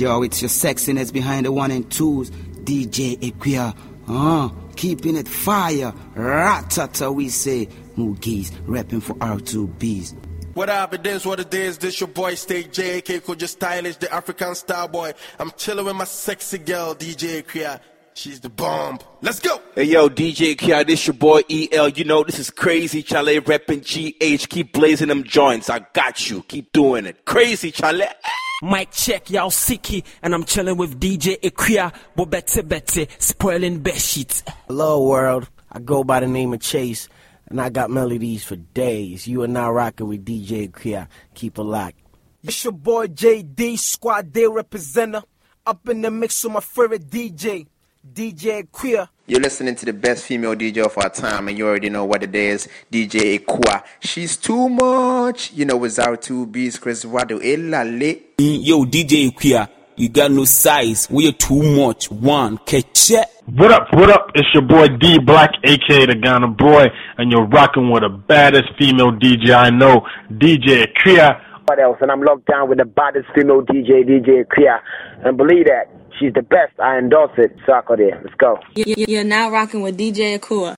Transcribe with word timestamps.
Yo, 0.00 0.22
it's 0.22 0.40
your 0.40 0.48
sexiness 0.48 1.12
behind 1.12 1.44
the 1.44 1.52
one 1.52 1.70
and 1.70 1.90
twos. 1.90 2.30
DJ 2.64 3.18
Equia. 3.18 3.76
Uh, 4.08 4.48
keeping 4.74 5.14
it 5.14 5.28
fire. 5.28 5.92
Ratata, 6.14 7.14
we 7.14 7.28
say. 7.28 7.66
Moogies, 7.98 8.50
rapping 8.64 9.02
for 9.02 9.12
R2Bs. 9.16 10.14
What 10.54 10.70
up, 10.70 10.94
it 10.94 11.06
is 11.06 11.26
what 11.26 11.38
it 11.38 11.52
is. 11.52 11.76
This 11.76 12.00
your 12.00 12.08
boy, 12.08 12.34
Stay 12.36 12.64
JK, 12.64 13.22
called 13.22 13.40
just 13.40 13.54
stylish, 13.54 13.96
the 13.96 14.10
African 14.10 14.54
star 14.54 14.88
boy. 14.88 15.12
I'm 15.38 15.50
chilling 15.58 15.84
with 15.84 15.96
my 15.96 16.04
sexy 16.04 16.56
girl, 16.56 16.94
DJ 16.94 17.42
Kriya. 17.44 17.78
She's 18.14 18.40
the 18.40 18.48
bomb. 18.48 19.00
Let's 19.20 19.38
go. 19.38 19.60
Hey 19.74 19.84
yo, 19.84 20.08
DJ 20.08 20.56
Kia, 20.56 20.82
this 20.82 21.06
your 21.06 21.14
boy 21.14 21.42
EL. 21.50 21.90
You 21.90 22.04
know, 22.04 22.24
this 22.24 22.38
is 22.38 22.48
crazy 22.48 23.02
Chalet 23.02 23.40
repping 23.40 23.82
GH. 23.82 24.48
Keep 24.48 24.72
blazing 24.72 25.08
them 25.08 25.24
joints. 25.24 25.68
I 25.68 25.80
got 25.92 26.30
you. 26.30 26.42
Keep 26.44 26.72
doing 26.72 27.04
it. 27.04 27.26
Crazy 27.26 27.70
Chalet. 27.70 28.14
Mic 28.62 28.90
check, 28.90 29.30
y'all 29.30 29.48
sicky, 29.48 30.04
and 30.22 30.34
I'm 30.34 30.44
chilling 30.44 30.76
with 30.76 31.00
DJ 31.00 31.40
Ikria, 31.40 31.94
Bobette 32.14 32.68
Bette, 32.68 33.08
spoiling 33.18 33.78
bed 33.78 33.96
sheets. 33.96 34.42
Hello 34.66 35.02
world, 35.02 35.48
I 35.72 35.78
go 35.78 36.04
by 36.04 36.20
the 36.20 36.26
name 36.26 36.52
of 36.52 36.60
Chase, 36.60 37.08
and 37.46 37.58
I 37.58 37.70
got 37.70 37.88
melodies 37.88 38.44
for 38.44 38.56
days. 38.56 39.26
You 39.26 39.40
are 39.44 39.48
now 39.48 39.72
rocking 39.72 40.08
with 40.08 40.26
DJ 40.26 40.70
Ikria. 40.70 41.08
Keep 41.32 41.56
it 41.56 41.62
locked. 41.62 41.96
It's 42.42 42.62
your 42.62 42.74
boy 42.74 43.06
JD, 43.06 43.78
Squad 43.78 44.30
Day 44.30 44.46
representative, 44.46 45.26
up 45.64 45.88
in 45.88 46.02
the 46.02 46.10
mix 46.10 46.44
with 46.44 46.52
my 46.52 46.60
favorite 46.60 47.08
DJ, 47.08 47.66
DJ 48.06 48.66
Queer. 48.72 49.08
You're 49.26 49.40
listening 49.40 49.74
to 49.76 49.84
the 49.84 49.92
best 49.92 50.24
female 50.24 50.54
DJ 50.54 50.84
of 50.84 50.96
our 50.96 51.10
time, 51.10 51.48
and 51.48 51.58
you 51.58 51.66
already 51.66 51.90
know 51.90 52.06
what 52.06 52.22
it 52.22 52.34
is. 52.34 52.66
DJ 52.90 53.38
Ekwa. 53.38 53.84
She's 54.00 54.38
too 54.38 54.70
much. 54.70 55.52
You 55.52 55.66
know, 55.66 55.76
with 55.76 55.98
our 55.98 56.16
two 56.16 56.46
B's, 56.46 56.78
Chris 56.78 57.04
Wado. 57.04 57.38
Elale. 57.42 58.22
Yo, 58.38 58.84
DJ 58.86 59.30
Ikria, 59.30 59.68
you 59.96 60.08
got 60.08 60.30
no 60.30 60.46
size. 60.46 61.08
We 61.10 61.28
are 61.28 61.32
too 61.32 61.62
much. 61.62 62.10
One, 62.10 62.56
catch 62.58 63.10
it. 63.10 63.26
What 63.44 63.70
up, 63.70 63.88
what 63.92 64.08
up? 64.08 64.30
It's 64.34 64.48
your 64.54 64.62
boy 64.62 64.88
D 64.96 65.18
Black, 65.18 65.50
aka 65.62 66.06
the 66.06 66.14
Ghana 66.14 66.48
Boy, 66.48 66.86
and 67.18 67.30
you're 67.30 67.46
rocking 67.46 67.90
with 67.90 68.02
the 68.02 68.08
baddest 68.08 68.68
female 68.78 69.12
DJ 69.12 69.54
I 69.54 69.68
know, 69.68 70.06
DJ 70.32 70.86
Kriya. 70.96 71.38
What 71.66 71.78
else? 71.78 71.98
And 72.00 72.10
I'm 72.10 72.22
locked 72.22 72.46
down 72.46 72.68
with 72.68 72.78
the 72.78 72.86
baddest 72.86 73.28
female 73.34 73.60
DJ, 73.62 74.02
DJ 74.08 74.46
Kriya. 74.46 74.80
And 75.22 75.36
believe 75.36 75.66
that, 75.66 75.99
she's 76.20 76.32
the 76.34 76.42
best. 76.42 76.78
I 76.78 76.98
endorse 76.98 77.32
it. 77.38 77.56
Soccer 77.66 77.96
there. 77.96 78.20
Let's 78.22 78.34
go. 78.36 78.58
You- 78.76 78.84
you- 78.86 79.06
You're 79.08 79.24
now 79.24 79.50
rocking 79.50 79.80
with 79.82 79.96
DJ 79.98 80.38
Akua. 80.38 80.76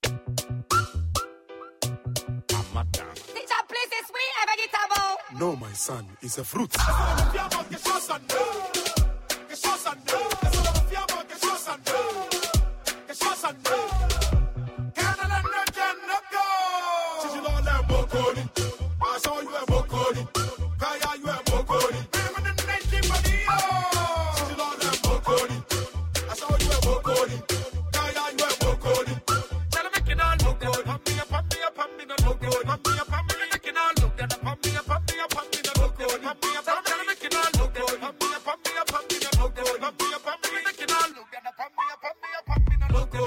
No, 5.38 5.56
my 5.56 5.72
son, 5.72 6.06
it's 6.22 6.38
a 6.38 6.44
fruit. 6.44 6.70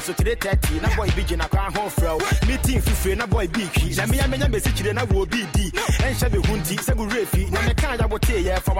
so 0.00 0.12
the 0.12 0.36
30. 0.36 0.80
Now 0.80 0.96
boy 0.96 1.10
begin 1.14 1.40
a 1.40 1.48
crown 1.48 1.72
home 1.72 1.90
fro. 1.90 2.18
Meeting 2.46 2.80
for 2.80 2.90
free, 2.90 3.14
now 3.14 3.26
boy 3.26 3.46
big. 3.48 3.96
Na 3.96 4.06
me, 4.06 4.20
I 4.20 4.26
mean, 4.26 4.42
I'm 4.42 4.50
message, 4.50 4.80
and 4.86 4.98
I 4.98 5.04
will 5.04 5.26
be 5.26 5.46
D. 5.52 5.70
And 6.02 6.16
Shabby 6.16 6.38
Hunty, 6.38 6.80
Sabu 6.80 7.08
Refi. 7.08 7.50
Now 7.50 7.66
me 7.66 7.74
can't, 7.74 8.00
I 8.00 8.06
will 8.06 8.18
tell 8.18 8.38
ya 8.38 8.58
for 8.60 8.74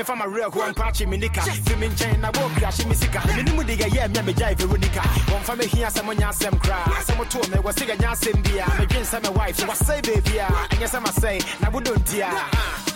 me 0.00 0.04
from 0.04 0.22
a 0.22 0.28
real 0.28 0.50
one 0.50 0.72
patchy 0.72 1.04
me 1.04 1.16
nika. 1.18 1.42
Filming 1.42 1.94
chain, 1.94 2.24
I 2.24 2.30
walk, 2.38 2.52
crash 2.52 2.84
me 2.86 2.94
sika. 2.94 3.20
Me 3.28 3.42
nimu 3.42 3.62
diga, 3.68 3.92
yeah, 3.94 4.22
me 4.22 4.32
jive 4.32 4.56
Veronica. 4.56 5.02
One 5.32 5.42
for 5.42 5.56
me 5.56 5.66
here, 5.66 5.90
someone 5.90 6.16
yasem 6.16 6.58
cry. 6.58 7.02
Someone 7.04 7.28
told 7.28 7.50
me, 7.50 7.58
was 7.60 7.76
sick 7.76 7.90
and 7.90 8.00
yasem 8.00 8.42
bia. 8.42 8.66
Me 8.78 8.86
drink 8.86 9.04
some 9.04 9.34
wife, 9.34 9.56
so 9.56 9.68
I 9.70 9.74
say 9.74 10.00
baby, 10.00 10.40
ah. 10.40 10.68
and 10.70 10.80
yes, 10.80 10.94
I'm 10.94 11.04
a 11.04 11.12
say, 11.12 11.40
now 11.60 11.70
we 11.70 11.82
don't 11.82 12.04
dear. 12.06 12.32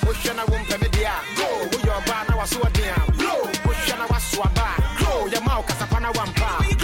Ocean, 0.06 0.38
I 0.38 0.44
won't 0.48 0.80
me 0.80 0.88
dear. 0.88 1.12
Go, 1.36 1.48
your 1.84 2.00
bar, 2.06 2.24
now 2.28 2.40
I 2.40 2.46
saw 2.46 2.68
dear. 2.70 2.96
Blow, 3.18 3.42
I 3.44 4.06
was 4.10 4.24
swabba. 4.32 4.68
Glow, 4.98 5.26
your 5.26 5.42
mouth, 5.42 5.66
Casapana, 5.66 6.16
one 6.16 6.32
pa. 6.34 6.83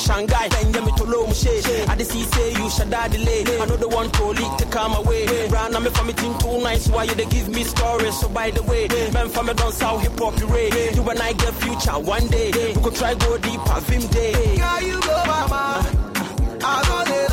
Shanghai. 0.00 0.48
Then 0.48 0.72
you 0.74 0.82
me 0.82 0.92
to 0.96 1.04
low, 1.04 1.30
shade. 1.32 1.64
I 1.88 1.94
just 1.96 2.12
see 2.12 2.24
say 2.24 2.52
you 2.52 2.70
should 2.70 2.90
die 2.90 3.08
delay. 3.08 3.44
I 3.60 3.66
know 3.66 3.76
the 3.76 3.88
one 3.88 4.10
to 4.10 4.24
leak 4.26 4.56
to 4.58 4.66
come 4.66 4.92
away. 4.94 5.48
Brown, 5.48 5.76
I'm 5.76 5.84
for 5.84 6.04
me 6.04 6.12
team 6.14 6.36
too 6.38 6.60
nice. 6.62 6.88
Why 6.88 7.04
you 7.04 7.14
they 7.14 7.26
give 7.26 7.48
me 7.48 7.62
stories? 7.64 8.18
So 8.18 8.28
by 8.28 8.50
the 8.50 8.62
way, 8.62 8.88
man, 9.12 9.28
from 9.28 9.46
me 9.46 9.54
don't 9.54 9.72
sound 9.72 10.02
hip 10.02 10.18
hop, 10.18 10.34
ray. 10.50 10.70
You 10.94 11.02
and 11.08 11.20
I 11.20 11.32
get 11.34 11.54
future 11.54 11.98
one 11.98 12.26
day. 12.28 12.50
We 12.74 12.82
could 12.82 12.94
try 12.94 13.14
go 13.14 13.38
deeper, 13.38 13.80
Vim 13.88 14.06
day. 14.08 14.32
Girl, 14.56 14.80
you 14.82 15.00
my 15.00 15.46
mind. 15.48 16.10
I 16.62 16.76
know 16.88 17.04
they 17.10 17.29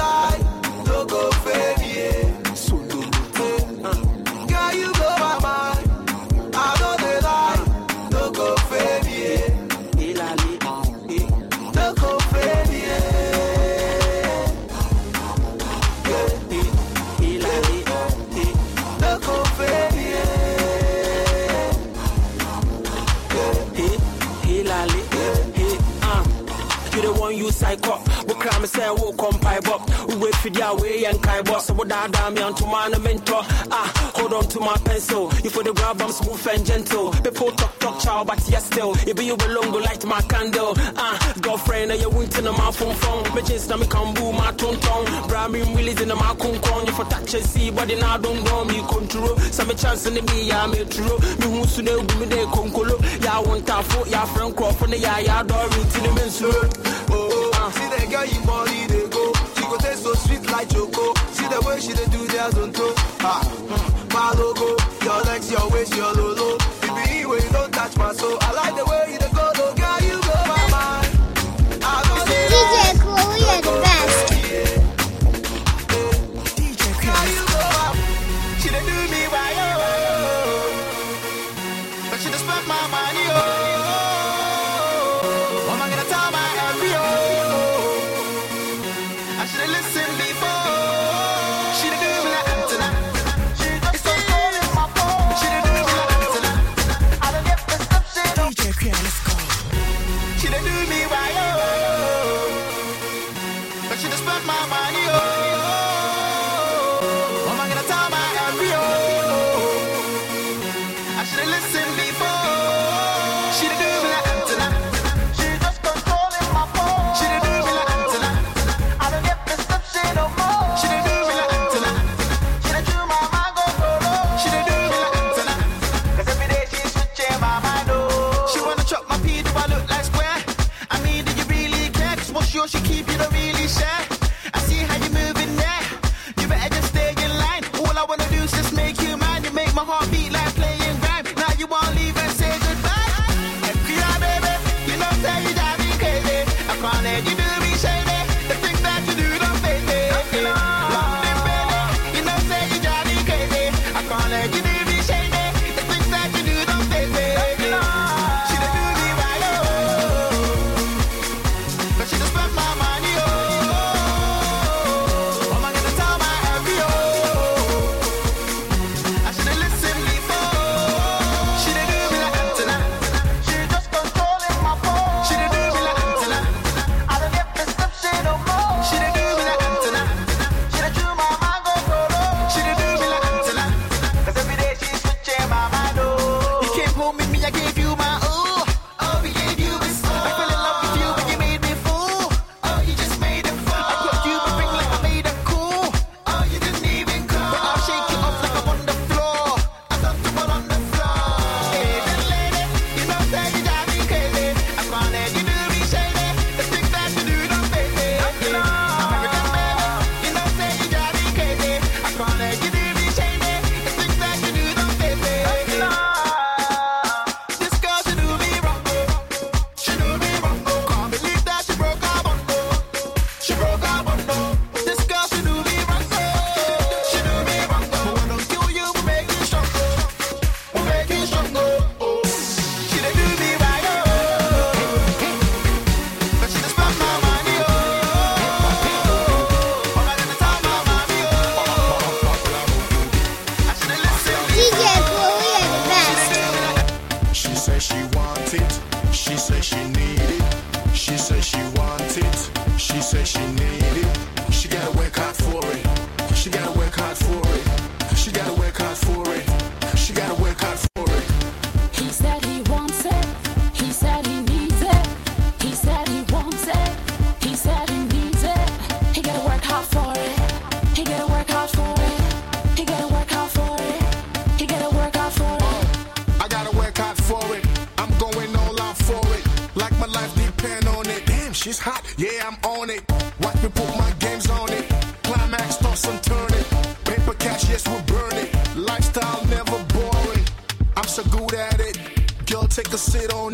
For 30.47 30.53
the 30.53 30.81
way 30.81 31.03
and 31.03 31.21
kai 31.21 31.41
boss. 31.41 31.65
So 31.65 31.73
we 31.73 31.85
da 31.85 32.07
da 32.07 32.29
me 32.29 32.41
onto 32.41 32.65
my 32.67 32.87
mentor. 32.87 33.43
Ah, 33.69 33.91
hold 34.15 34.31
on 34.31 34.47
to 34.47 34.59
my 34.61 34.77
pencil. 34.85 35.29
You 35.43 35.49
for 35.49 35.61
the 35.61 35.73
grab, 35.73 36.01
I'm 36.01 36.09
smooth 36.09 36.47
and 36.47 36.65
gentle. 36.65 37.11
People 37.11 37.51
talk 37.51 37.77
talk 37.79 37.99
chow, 37.99 38.23
but 38.23 38.39
yes 38.47 38.65
still. 38.67 38.93
If 39.05 39.21
you 39.21 39.35
belong, 39.35 39.71
go 39.71 39.79
light 39.79 40.05
my 40.05 40.21
candle. 40.21 40.73
Ah, 40.95 41.19
girlfriend, 41.41 41.91
you 41.99 42.09
went 42.09 42.37
in 42.39 42.45
my 42.45 42.71
phone 42.71 42.95
phone. 42.95 43.35
Me 43.35 43.41
jeans 43.41 43.67
na 43.67 43.75
me 43.75 43.87
can 43.87 44.13
boo 44.13 44.31
my 44.31 44.53
tongue 44.53 44.79
tongue. 44.79 45.27
Bra 45.27 45.49
me 45.49 45.63
willies 45.75 45.99
in 45.99 46.07
my 46.07 46.33
kung 46.39 46.59
kong. 46.61 46.87
You 46.87 46.93
for 46.93 47.05
touch 47.05 47.33
and 47.33 47.43
see, 47.43 47.69
but 47.69 47.89
then 47.89 48.01
I 48.01 48.17
don't 48.17 48.41
know 48.45 48.63
me 48.63 48.79
control. 48.87 49.35
Some 49.51 49.75
chance 49.75 50.07
in 50.07 50.13
the 50.13 50.21
me, 50.31 50.47
ya 50.47 50.65
me 50.67 50.85
true. 50.85 51.17
Me 51.43 51.59
who 51.59 51.65
soon 51.67 52.07
be 52.07 52.13
me 52.15 52.25
de 52.25 52.45
konkolo. 52.55 52.95
Ya 53.21 53.41
want 53.41 53.67
ta 53.67 53.81
foot, 53.81 54.07
ya 54.07 54.23
friend 54.25 54.55
crop 54.55 54.75
from 54.75 54.91
the 54.91 54.97
ya 54.97 55.17
ya 55.17 55.43
door 55.43 55.65
into 55.65 55.99
the 55.99 56.11
men's. 56.15 56.39
Oh, 56.41 57.51
oh, 57.51 57.71
see 57.75 57.89
that 57.91 58.07
girl, 58.09 58.25
you 58.25 58.39
body 58.47 58.87
they 58.87 59.09
go. 59.09 59.46
Taste 59.79 60.03
so 60.03 60.13
sweet 60.15 60.43
like 60.51 60.69
choco. 60.69 61.13
See 61.31 61.47
the 61.47 61.61
way 61.65 61.79
she 61.79 61.93
they 61.93 62.05
do 62.05 62.25
their 62.27 62.49
zonto. 62.49 62.93
Ah, 63.21 63.41
mm, 63.43 64.13
my 64.13 64.31
logo, 64.39 64.75
your 65.05 65.21
legs, 65.23 65.51
your 65.51 65.69
waist, 65.69 65.95
your 65.95 66.11
lolo. 66.13 66.57
Baby, 66.81 67.25
when 67.25 67.41
you 67.43 67.49
don't 67.49 67.71
touch 67.71 67.95
my 67.97 68.11
soul, 68.13 68.37
I 68.41 68.51
like 68.53 68.75
the 68.75 68.85
way 68.85 69.13
you 69.13 69.19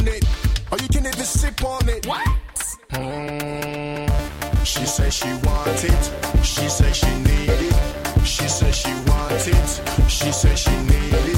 on 0.04 0.14
it, 0.14 0.26
or 0.72 0.78
you 0.80 0.88
can 0.90 1.06
even 1.06 1.26
sip 1.26 1.64
on 1.64 1.88
it. 1.90 2.06
What? 2.06 2.28
Mm. 2.92 4.66
She 4.66 4.86
says 4.86 5.14
she 5.14 5.30
wants 5.46 5.84
it. 5.84 6.44
She 6.44 6.68
says 6.70 6.96
she 6.98 7.14
need 7.20 7.50
it. 7.50 8.26
She 8.26 8.48
says 8.48 8.76
she 8.76 8.94
wants 9.08 9.48
it. 9.48 10.10
She 10.10 10.32
says 10.32 10.60
she 10.60 10.72
need 10.72 11.14
it. 11.14 11.33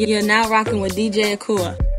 You're 0.00 0.22
now 0.22 0.48
rocking 0.48 0.80
with 0.80 0.96
DJ 0.96 1.36
Akua. 1.36 1.91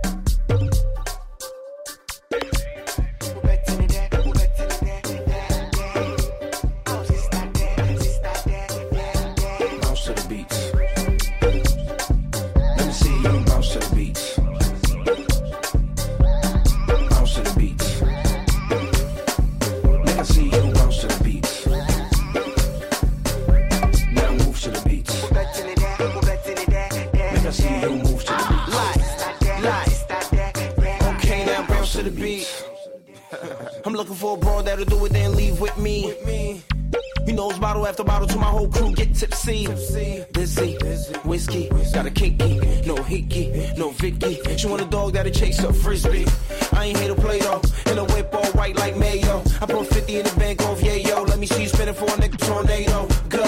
you 44.64 44.70
want 44.70 44.82
a 44.82 44.86
dog 44.86 45.14
that'll 45.14 45.32
chase 45.32 45.60
a 45.60 45.74
frisbee. 45.74 46.26
I 46.72 46.86
ain't 46.86 46.98
here 46.98 47.14
to 47.14 47.22
play 47.22 47.40
though, 47.40 47.62
in 47.92 47.98
a 47.98 48.06
whip 48.06 48.34
all 48.34 48.46
white 48.54 48.76
like 48.78 48.96
mayo. 48.96 49.44
I 49.62 49.66
put 49.66 49.88
50 49.88 50.18
in 50.18 50.26
the 50.26 50.36
bank 50.40 50.62
off, 50.62 50.82
yeah, 50.82 50.94
yo. 50.94 51.24
Let 51.24 51.40
me 51.40 51.48
see 51.48 51.64
you 51.64 51.70
spinning 51.70 51.94
for 51.94 52.06
a 52.06 52.18
nigga 52.22 52.38
tornado. 52.38 53.08
Go. 53.30 53.44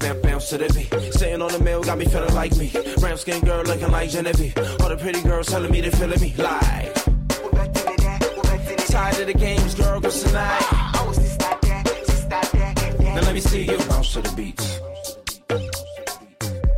Now 0.00 0.14
bounce 0.22 0.48
to 0.50 0.58
the 0.58 0.72
beat. 0.72 1.12
Sitting 1.14 1.42
on 1.42 1.52
the 1.52 1.58
mill, 1.58 1.82
got 1.82 1.98
me 1.98 2.06
feeling 2.06 2.34
like 2.34 2.56
me. 2.56 2.72
Brown 2.98 3.18
skin 3.18 3.44
girl 3.44 3.64
looking 3.64 3.90
like 3.90 4.10
Genevieve. 4.10 4.56
All 4.80 4.88
the 4.88 4.96
pretty 4.96 5.22
girls 5.22 5.48
telling 5.48 5.70
me 5.70 5.80
they 5.82 5.90
feeling 5.90 6.20
me. 6.20 6.34
Like, 6.38 6.94
Tired 8.88 9.20
of 9.20 9.26
the 9.26 9.34
games, 9.36 9.74
girl, 9.74 10.00
go 10.00 10.10
tonight. 10.10 10.60
Now 13.00 13.20
let 13.22 13.34
me 13.34 13.40
see 13.40 13.64
you 13.64 13.78
bounce 13.88 14.14
to 14.14 14.22
the 14.22 14.32
beats. 14.36 14.80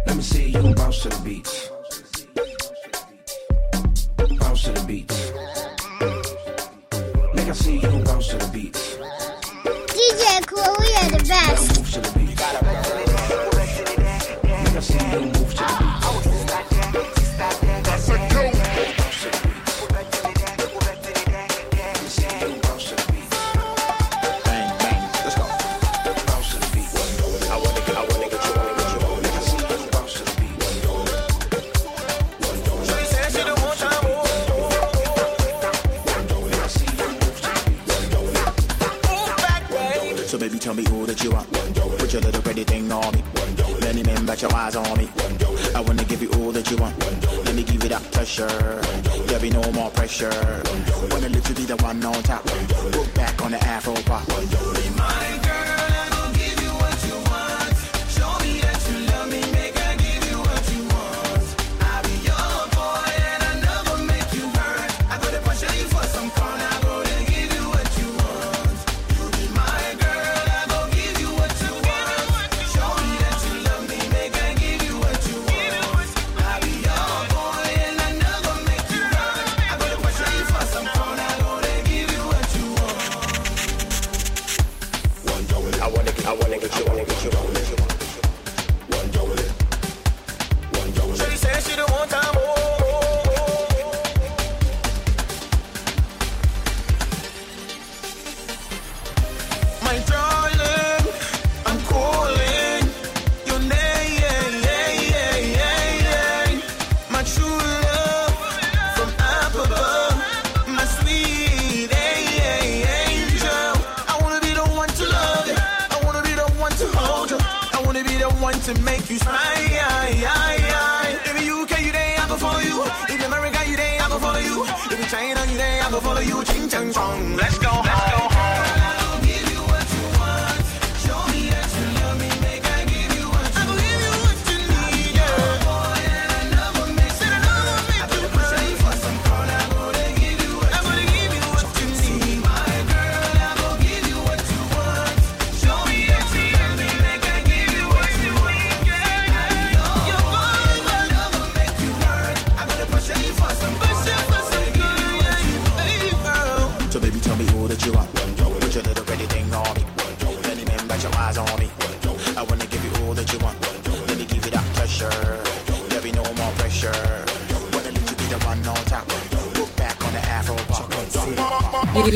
Let 0.07 0.17
me 0.17 0.23
see 0.23 0.49
you 0.49 0.75
bounce 0.75 1.03
to 1.03 1.09
the 1.09 1.21
beats. 1.25 1.72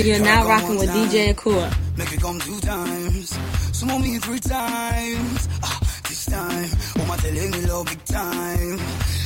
You're 0.06 0.20
now 0.20 0.46
rocking 0.46 0.78
with 0.78 0.88
DJ 0.90 1.34
Akua. 1.34 1.66
Make 1.98 2.12
it 2.12 2.20
come 2.20 2.38
two 2.38 2.60
times. 2.60 3.36
Of 3.82 4.00
me 4.00 4.18
three 4.18 4.38
times. 4.38 5.48
Ah, 5.64 5.80
this 6.08 6.26
time, 6.26 6.70
oh 6.98 7.06
my 7.08 7.16
telling 7.16 7.50
me 7.50 7.60
love 7.66 7.86
big 7.86 8.04
time. 8.04 8.78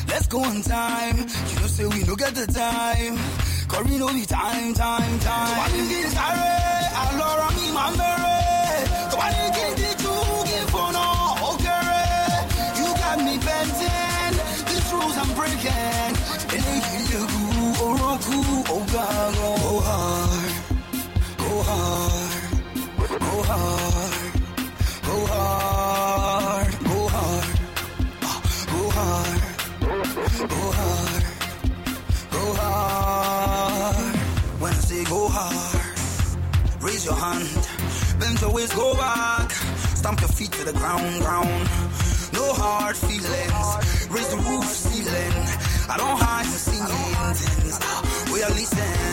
Let's 0.09 0.27
go 0.27 0.43
on 0.43 0.63
time. 0.63 1.19
You 1.19 1.57
know 1.61 1.67
say 1.67 1.85
we 1.85 2.03
no 2.05 2.17
get 2.17 2.35
the 2.35 2.47
time. 2.47 3.19
Cause 3.69 3.85
we 3.91 3.99
know 3.99 4.09
the 4.09 4.25
time, 4.25 4.73
time, 4.73 5.19
time. 5.19 5.49
So 5.49 5.61
I 5.61 5.69
think 5.69 5.93
it's 6.01 6.15
sorry. 6.15 6.89
Allora 7.03 7.49
mi 7.57 7.67
mamere. 7.77 9.11
So 9.13 9.19
I 9.21 9.31
think 9.37 9.57
it's 9.85 10.03
you 10.03 10.17
give 10.49 10.71
for 10.71 10.89
no. 10.97 11.09
Okay. 11.53 12.41
You 12.81 12.89
got 13.05 13.19
me 13.19 13.37
bending. 13.37 14.35
These 14.65 14.93
rules 14.95 15.17
I'm 15.19 15.31
breaking. 15.37 16.17
And 16.57 16.63
they 16.65 16.81
go, 17.13 17.27
oh, 17.85 18.17
oh, 18.71 18.87
hard. 18.89 19.41
Go 19.41 20.30
Your 38.39 38.53
waist, 38.53 38.75
go 38.77 38.95
back. 38.95 39.51
Stamp 39.97 40.21
your 40.21 40.29
feet 40.29 40.53
to 40.53 40.65
the 40.65 40.73
ground, 40.73 41.21
ground. 41.23 41.49
No 42.33 42.53
hard 42.55 42.97
feelings. 42.97 44.09
Raise 44.09 44.29
the 44.29 44.37
roof 44.49 44.65
ceiling. 44.65 45.33
I 45.91 45.97
don't 45.97 46.19
hide 46.19 46.47
the. 46.47 47.79
Ah, 47.83 48.31
We 48.33 48.43
are 48.43 48.51
listening. 48.51 49.11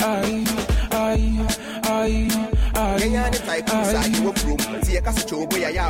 Aye, 0.00 0.44
I, 0.92 1.48
aye, 1.84 2.49
kyɛw 5.30 5.46
boyɛ 5.46 5.70
yɛ 5.76 5.82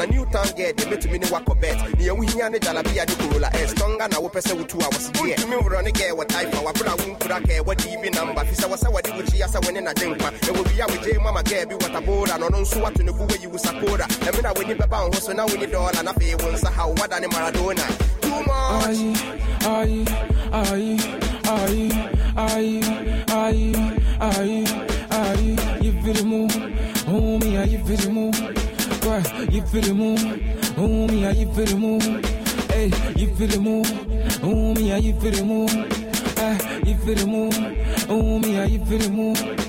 a 0.00 0.06
new 0.06 0.24
town 0.26 0.48
nso 12.60 12.82
wato 12.82 12.98
ne 13.40 13.46
bo 13.46 13.52
wayi 13.52 13.52
wo 13.52 13.58
sakora 13.58 14.06
ɛme 14.26 14.42
na 14.42 14.52
w'ani 14.52 14.74
bɛba 14.74 14.98
wo 15.04 15.10
ho 15.12 15.20
so 15.20 15.32
na 15.32 15.44
woni 15.46 15.66
dɔɔla 15.66 16.02
na 16.04 16.12
afei 16.12 16.34
wo 16.42 16.50
nsa 16.52 16.70
haw 16.70 16.90
wada 16.98 17.20
ne 17.20 17.26
maradona 17.28 17.84
too 18.20 18.42
much 18.46 18.86
aye, 18.86 19.14
aye, 19.66 20.04
aye, 20.52 21.88
aye, 22.36 22.82
aye, 23.28 23.74
aye, 24.20 24.64
aye. 25.10 25.56
You 25.80 25.92
feel 26.02 26.24
move, 26.24 26.54
me, 27.40 27.54
how 27.54 27.64
you 27.64 27.78
feel 27.84 27.96
the 27.96 28.10
move? 28.10 28.38
You 29.52 29.62
feel 29.62 29.94
move, 29.94 30.78
oh 30.78 31.06
me, 31.06 31.20
you 31.38 31.52
feel 31.54 31.64
the 31.66 31.76
move? 31.76 32.02
Hey, 32.70 32.90
you 33.16 33.34
feel 33.36 33.48
the 33.48 33.58
move, 33.60 34.42
oh 34.42 34.74
me, 34.74 34.98
you 35.00 35.14
feel 35.20 35.32
the 35.32 35.44
move? 35.44 35.70
Ah, 36.38 36.58
you 36.84 36.96
feel 36.96 37.14
the 37.14 37.26
move, 37.26 37.56
oh 38.08 38.38
me, 38.38 38.66
you 38.72 38.84
feel 38.84 38.98
the 38.98 39.10
move? 39.10 39.67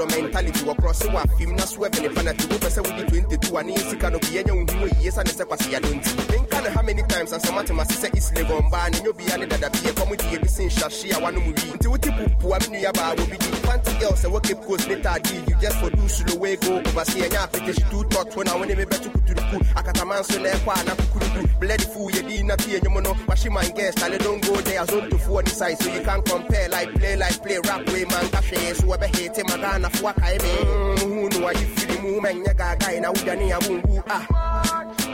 Wɔ 0.00 0.06
mentality 0.22 0.64
wɔ 0.64 0.74
korɔ 0.76 0.94
se 0.94 1.08
wɔ 1.08 1.20
afim 1.24 1.56
na 1.56 1.64
so 1.66 1.80
ɛbɛ 1.80 2.02
ne 2.02 2.08
penalty 2.08 2.44
wopɛ 2.48 2.68
sɛ 2.70 2.80
wode 2.84 3.06
22 3.08 3.56
a 3.58 3.62
ne 3.62 3.72
yɛ 3.74 3.90
sika 3.90 4.10
no 4.10 4.18
bi 4.18 4.26
yɛnyɛ 4.36 4.52
wo 4.56 4.64
hu 4.78 4.86
yie 5.02 5.10
sane 5.10 5.30
sɛ 5.30 5.44
kwaseyado 5.44 5.88
nti 5.94 6.39
menka 6.60 6.64
know 6.64 6.70
how 6.74 6.82
many 6.82 7.02
times 7.02 7.32
ansa 7.32 7.52
matemase 7.52 7.94
sɛ 7.96 8.10
islegon 8.16 8.70
baa 8.70 8.88
ne 8.88 8.98
nyɛ 8.98 9.08
obia 9.12 9.38
ne 9.38 9.46
dada 9.46 9.70
bi 9.70 9.78
yɛkɔ 9.78 10.08
mu 10.08 10.16
de 10.16 10.24
yɛbi 10.24 10.48
se 10.48 10.64
nhyahye 10.64 11.12
a 11.16 11.20
wanom 11.20 11.46
wi 11.46 11.52
nti 11.52 11.86
wote 11.88 12.10
pupua 12.10 12.70
me 12.70 12.78
nua 12.80 12.92
baa 12.92 13.14
wɔ 13.14 13.30
bi 13.30 13.36
di 13.36 13.48
panty 13.66 14.00
girl 14.00 14.12
sɛ 14.12 14.28
wɔ 14.30 14.42
cape 14.42 14.62
coast 14.66 14.88
ne 14.88 14.96
taade 14.96 15.48
you 15.48 15.56
just 15.60 15.76
for 15.78 15.90
do 15.90 16.08
slow 16.08 16.36
way 16.36 16.56
go. 16.56 16.78
Over 16.78 17.04
se 17.04 17.20
yɛnyɛ 17.20 17.38
apete 17.48 17.74
she 17.74 17.82
too 17.90 18.04
thought 18.10 18.36
wo 18.36 18.42
na 18.42 18.56
wo 18.56 18.64
ne 18.64 18.74
me 18.74 18.84
bɛto 18.84 19.08
kuturuku 19.12 19.56
akataman 19.74 20.24
so 20.24 20.38
na 20.40 20.50
ɛkɔ 20.50 20.80
a 20.80 20.84
na 20.84 20.94
kukurudu 20.94 21.60
bloody 21.60 21.84
fool 21.84 22.10
You 22.10 22.44
na 22.44 22.56
te 22.56 22.78
yɛnyom 22.78 23.02
no 23.02 23.14
wahye 23.28 23.50
man 23.52 23.70
girl 23.74 23.92
style 23.92 24.18
don't 24.18 24.42
go 24.42 24.56
there 24.60 24.80
azontofoɔ 24.84 25.44
ne 25.44 25.50
side 25.50 25.78
so 25.82 25.92
you 25.92 26.00
can't 26.02 26.24
compare 26.24 26.68
like 26.68 26.92
play 26.94 27.16
like 27.16 27.42
play 27.42 27.58
rap 27.66 27.86
way 27.88 28.04
man 28.04 28.24
hwee 28.30 28.74
so 28.76 28.84
wɔbɛhete 28.86 29.42
ma 29.48 29.56
ghanafoɔ 29.56 30.14
akae 30.14 30.38
me 30.42 31.00
hu 31.00 31.28
no 31.40 31.48
a 31.48 31.52
yifiri 31.52 32.02
mu 32.02 32.20
mɛnyɛ 32.20 32.54
gaagae 32.56 33.00
na 33.00 33.12
wodwane 33.12 33.50
a 33.50 33.58
wonwu 33.60 34.02
ah 34.08 34.26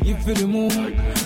You 0.05 0.15
feel 0.17 0.35
the 0.35 0.45
moon, 0.47 0.71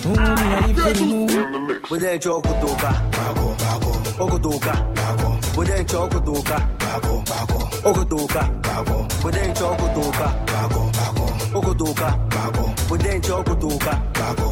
oh 0.06 0.10
me, 0.14 0.68
you 0.68 0.74
feel 0.74 0.94
the 0.94 1.04
moon. 1.04 1.80
But 1.90 2.00
then 2.00 2.20
choke 2.20 2.44
doka, 2.44 2.90
bako, 3.10 3.56
bako, 3.58 3.92
okodoka, 4.22 4.74
bako. 4.94 5.56
But 5.56 5.66
then 5.66 5.86
choke 5.86 6.24
doka, 6.24 6.68
bako, 6.78 7.24
bako, 7.24 7.58
okodoka, 7.82 8.42
bako. 8.62 9.22
But 9.22 9.32
then 9.34 9.54
choke 9.54 9.78
doka, 9.94 10.26
bako, 10.46 10.92
bako, 10.92 11.26
okodoka, 11.58 12.12
bako. 12.30 12.32
But 12.32 12.44
then 12.44 12.44
choke 12.44 12.58
doka, 12.58 12.67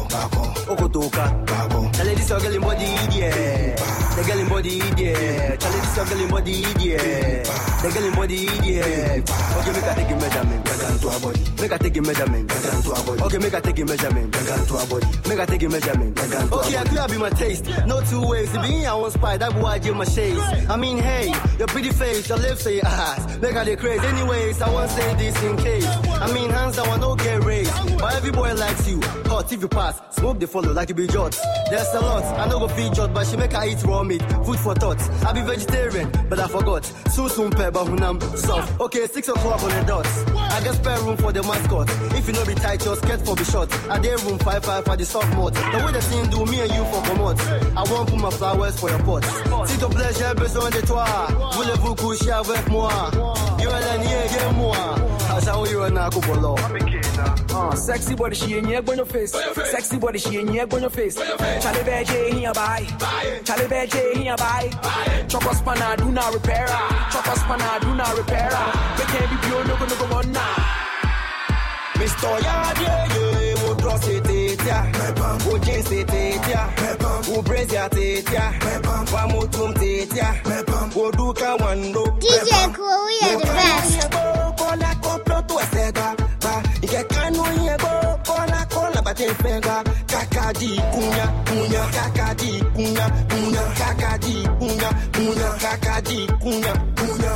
bako, 0.09 0.53
okodoka, 0.69 1.45
bako. 1.45 1.91
Tell 1.93 2.05
this 2.05 2.29
girl 2.29 2.53
in 2.55 2.61
body 2.61 2.85
idiot. 2.85 3.77
The 4.17 4.23
girl 4.25 4.39
in 4.39 4.47
body 4.49 4.79
idiot. 4.79 5.59
Tell 5.59 5.71
this 5.71 6.09
girl 6.09 6.21
in 6.21 6.29
body 6.29 6.63
idiot. 6.63 7.47
The 7.81 7.91
girl 7.93 8.05
in 8.05 8.15
body 8.15 8.47
idiot. 8.47 9.29
Okay, 9.57 9.71
make 9.73 9.83
her 9.83 9.95
take 9.95 10.11
a 10.11 10.15
measurement, 10.15 10.65
bring 10.65 10.79
her 10.79 10.97
to 10.97 11.09
her 11.09 11.19
body. 11.19 11.41
Make 11.61 11.71
her 11.71 11.77
take 11.77 11.97
a 11.97 12.01
measurement, 12.01 12.47
bring 12.47 12.63
her 12.63 12.81
to 12.81 12.89
her 12.89 13.03
body. 13.05 13.21
Okay, 13.23 13.37
make 13.37 13.51
her 13.53 13.61
take 13.61 13.79
a 13.79 13.85
measurement, 13.85 14.31
bring 14.31 14.45
her 14.45 14.65
to 14.65 14.73
her 14.73 14.87
body. 14.87 15.07
Make 15.27 15.39
her 15.39 15.45
take 15.45 15.63
a 15.63 15.69
measurement, 15.69 16.15
bring 16.15 16.29
her 16.29 16.35
to 16.35 16.41
her 16.41 16.47
body. 16.47 16.67
Okay, 16.67 16.77
I 16.77 16.83
could 16.83 17.11
be 17.11 17.17
my 17.17 17.29
taste. 17.29 17.65
No 17.85 18.01
two 18.01 18.27
ways. 18.27 18.53
If 18.53 18.61
me, 18.61 18.85
I 18.85 18.93
want 18.93 19.13
spy, 19.13 19.37
that 19.37 19.53
boy 19.53 19.65
I 19.65 19.79
give 19.79 19.95
my 19.95 20.05
shades. 20.05 20.39
I 20.69 20.75
mean, 20.77 20.97
hey, 20.97 21.33
your 21.57 21.67
pretty 21.67 21.91
face, 21.91 22.29
your 22.29 22.37
lips, 22.37 22.65
and 22.65 22.75
your 22.75 22.85
ass. 22.85 23.37
Make 23.39 23.53
her 23.53 23.65
the 23.65 23.75
craze. 23.75 24.03
Anyways, 24.03 24.61
I 24.61 24.69
want 24.71 24.91
say 24.91 25.15
this 25.15 25.43
in 25.43 25.57
case. 25.57 25.87
I 25.87 26.31
mean, 26.33 26.49
hands 26.49 26.75
down, 26.77 26.87
I 26.89 26.97
don't 26.99 27.17
get 27.19 27.43
raised. 27.43 27.71
But 27.97 28.15
every 28.15 28.31
boy 28.31 28.53
likes 28.53 28.87
you. 28.87 29.01
Hot 29.25 29.51
if 29.51 29.61
you 29.61 29.67
pass, 29.67 29.99
smoke 30.11 30.39
the 30.39 30.47
follow 30.47 30.71
like 30.71 30.89
you 30.89 30.95
be 30.95 31.07
judged. 31.07 31.39
There's 31.69 31.93
a 31.93 31.99
lot, 31.99 32.23
I 32.23 32.47
know 32.47 32.59
go 32.59 32.67
feed 32.67 32.93
judge, 32.93 33.13
but 33.13 33.25
she 33.25 33.37
make 33.37 33.53
her 33.53 33.65
eat 33.65 33.83
raw 33.83 34.03
meat. 34.03 34.21
Food 34.45 34.59
for 34.59 34.75
thought. 34.75 35.01
I 35.25 35.33
be 35.33 35.41
vegetarian, 35.41 36.11
but 36.29 36.39
I 36.39 36.47
forgot. 36.47 36.85
Soon 37.11 37.29
soon 37.29 37.51
pepper 37.51 37.79
hunam 37.79 38.21
soft. 38.37 38.79
Okay, 38.79 39.07
six 39.07 39.27
o'clock 39.29 39.61
on 39.63 39.69
the 39.69 39.83
dot. 39.85 40.07
I 40.35 40.61
get 40.63 40.75
spare 40.75 40.99
room 41.01 41.17
for 41.17 41.31
the 41.31 41.41
mascot. 41.43 41.89
If 42.13 42.27
you 42.27 42.33
know 42.33 42.45
be 42.45 42.55
tight, 42.55 42.83
your 42.85 42.95
skirt 42.95 43.21
for 43.25 43.35
be 43.35 43.43
short. 43.43 43.73
I 43.89 43.99
dare 43.99 44.17
room 44.17 44.37
five 44.39 44.63
five 44.63 44.85
for 44.85 44.95
the 44.95 45.05
soft 45.05 45.33
mod. 45.35 45.53
The 45.55 45.83
way 45.85 45.91
the 45.91 46.01
thing 46.01 46.29
do 46.29 46.45
me 46.45 46.61
and 46.61 46.71
you 46.71 46.85
for 46.85 47.01
commot. 47.03 47.39
I 47.75 47.83
won't 47.91 48.09
put 48.09 48.19
my 48.19 48.29
flowers 48.29 48.79
for 48.79 48.89
your 48.89 48.99
pot. 49.03 49.23
Si 49.67 49.77
ton 49.79 49.89
plaît, 49.89 50.13
j'ai 50.17 50.33
besoin 50.35 50.69
de 50.69 50.81
toi. 50.81 51.05
Voulez-vous 51.53 51.95
coucher 51.95 52.31
avec 52.31 52.69
moi? 52.69 52.91
You're 53.59 53.73
an 53.73 54.03
yeah, 54.03 54.51
moi. 54.51 54.75
I 55.29 55.39
show 55.41 55.65
you 55.65 55.83
an 55.83 55.97
akubolo. 55.97 56.55
Uh, 57.27 57.75
sexy 57.75 58.15
body, 58.15 58.35
she 58.35 58.57
in 58.57 58.65
here, 58.65 58.81
on 58.87 58.97
your 58.97 59.05
face. 59.05 59.31
Sexy 59.31 59.97
body, 59.97 60.19
she 60.19 60.39
in 60.39 60.47
here, 60.47 60.67
on 60.71 60.81
your 60.81 60.89
face. 60.89 61.15
Charlie 61.15 61.83
Bear 61.83 62.03
J, 62.03 62.31
here 62.31 62.53
buy. 62.53 62.85
Charlie 63.43 63.67
Bear 63.67 63.87
J, 63.87 64.23
here 64.23 64.35
buy. 64.37 64.69
Choco 65.27 65.53
spanner, 65.53 65.95
do 65.97 66.11
not 66.11 66.33
repair. 66.33 66.67
Choco 67.11 67.35
spanner, 67.35 67.79
do 67.81 67.95
not 67.95 68.17
repair. 68.17 68.49
They 68.97 69.05
can't 69.05 69.29
be 69.29 69.47
pure, 69.47 69.63
no 69.65 69.75
go, 69.77 69.85
no 69.85 70.07
go, 70.07 70.15
on 70.17 70.31
now. 70.31 70.55
Mr. 71.95 72.43
Yard, 72.43 72.77
yeah, 72.79 73.15
yeah, 73.15 73.63
wo 73.63 73.73
dress 73.75 74.07
it, 74.07 74.65
yeah. 74.65 75.45
Wo 75.45 75.57
jeans 75.57 75.91
it, 75.91 76.09
yeah. 76.47 77.27
Wo 77.27 77.41
brazier 77.41 77.89
it, 77.93 78.31
yeah. 78.31 78.51
Wa 79.11 79.27
motum 79.27 79.75
it, 79.81 80.13
yeah. 80.15 80.35
Wo 80.95 81.11
duka 81.11 81.57
wando. 81.57 82.05
DJ 82.19 82.73
Cool, 82.73 83.05
we 83.05 83.19
are 83.27 83.39
the 83.39 83.45
best. 83.45 84.56
Kola 89.27 89.33
bate 89.33 89.33
fega. 89.43 89.83
Kakadi 90.07 90.77
kunya, 90.93 91.25
kunya. 91.45 91.83
Kakadi 91.91 92.61
kunya, 92.75 93.05
kunya. 93.29 93.63
Kakadi 93.75 94.43
kunya, 94.59 94.89
kunya. 95.13 95.49
Kakadi 95.59 96.27
kunya, 96.41 96.73
kunya. 96.95 97.33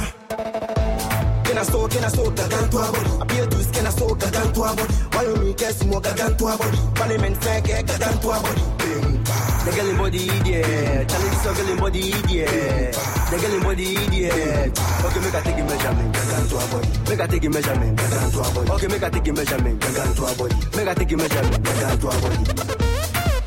Can 1.44 1.58
I 1.58 1.64
so, 1.64 1.88
can 1.88 2.04
I 2.04 2.08
so, 2.08 2.32
gagan 2.32 2.70
to 2.72 2.78
a 2.78 2.92
body. 2.92 3.22
Appear 3.22 3.46
to 3.48 3.64
skin 3.64 3.86
a 3.86 3.92
so, 3.92 4.08
gagan 4.16 4.54
to 4.54 4.62
a 4.62 4.76
body. 4.76 4.94
Why 5.12 5.24
you 5.24 5.36
me 5.36 5.54
guess 5.54 5.84
more, 5.86 6.02
gagan 6.02 6.38
to 6.38 6.46
a 6.46 6.58
body. 6.58 6.78
Parliament 6.96 7.38
fair, 7.44 7.62
gagan 7.62 8.22
body. 8.22 8.62
Bing, 8.78 9.21
bah. 9.21 9.21
The 9.64 9.72
girl 9.76 9.90
in 9.90 9.98
body 9.98 10.18
idiot. 10.28 11.10
Charlie, 11.10 11.30
this 11.30 11.44
girl 11.44 11.70
in 11.70 11.78
body 11.78 12.00
idiot. 12.12 12.96
The 13.30 13.38
girl 13.42 13.54
in 13.54 13.62
body 13.64 13.96
idiot. 13.96 14.80
Okay, 15.06 15.20
make 15.22 15.34
her 15.34 15.42
take 15.42 15.60
a 15.60 15.64
measurement, 15.64 16.16
gagan 16.16 16.50
to 16.50 16.56
a 16.58 16.66
body. 16.72 16.90
Make 17.10 17.20
her 17.20 17.28
take 17.28 17.46
a 17.46 17.50
measurement, 17.50 18.00
gagan 18.00 18.32
to 18.32 18.40
a 18.40 18.54
body. 18.54 18.70
Okay, 18.72 18.88
make 18.88 19.02
her 19.02 19.10
take 19.12 19.28
a 19.28 19.34
measurement, 19.34 19.80
gagan 19.82 20.16
to 20.16 20.24
a 20.26 20.34
body. 20.36 20.56
Make 20.78 20.88
her 20.88 20.96
take 20.96 21.12
a 21.12 21.18
measurement, 21.18 21.64
gagan 21.64 22.00
to 22.02 22.08
a 22.08 22.16
body. 22.22 22.38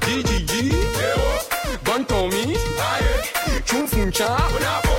GGG. 0.06 0.54
Gun 1.84 2.04
to 2.04 2.28
me. 2.28 2.56
Chum 3.64 3.86
fum 3.86 4.10
cha. 4.12 4.38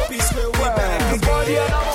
Peace 0.10 0.36
me 0.36 0.44
well. 0.60 1.18
Body 1.22 1.56
and 1.58 1.95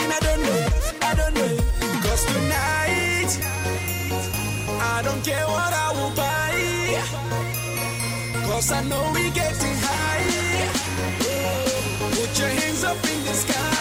I 0.00 0.18
don't 0.20 0.42
know. 0.42 0.68
I 1.02 1.14
don't 1.14 1.34
know. 1.34 1.56
Cause 2.04 2.24
tonight, 2.24 3.30
I 4.94 5.02
don't 5.02 5.22
care 5.24 5.46
what 5.46 5.72
I 5.72 5.88
will 5.96 6.14
buy. 6.16 6.54
Cause 8.46 8.72
I 8.72 8.82
know 8.84 9.10
we 9.14 9.30
getting 9.30 9.76
high. 9.86 10.24
Put 12.16 12.38
your 12.38 12.48
hands 12.48 12.84
up 12.84 12.96
in 12.96 13.24
the 13.24 13.34
sky. 13.34 13.77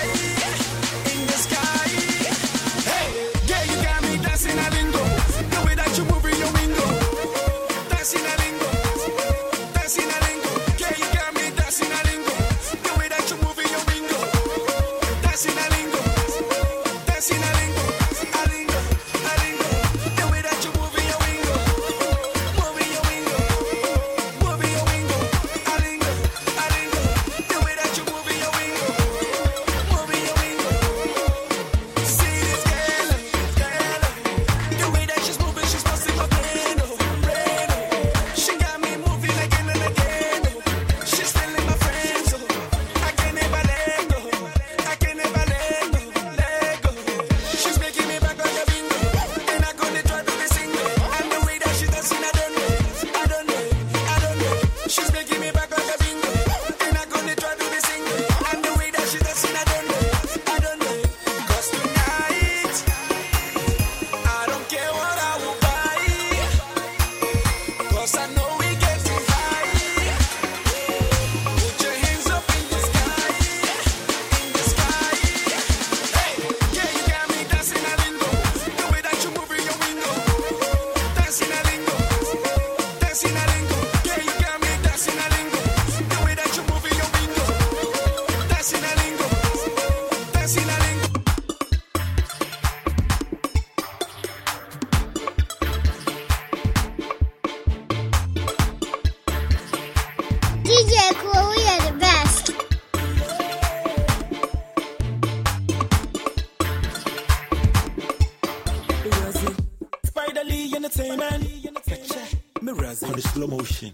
Slow 113.48 113.58
motion. 113.58 113.92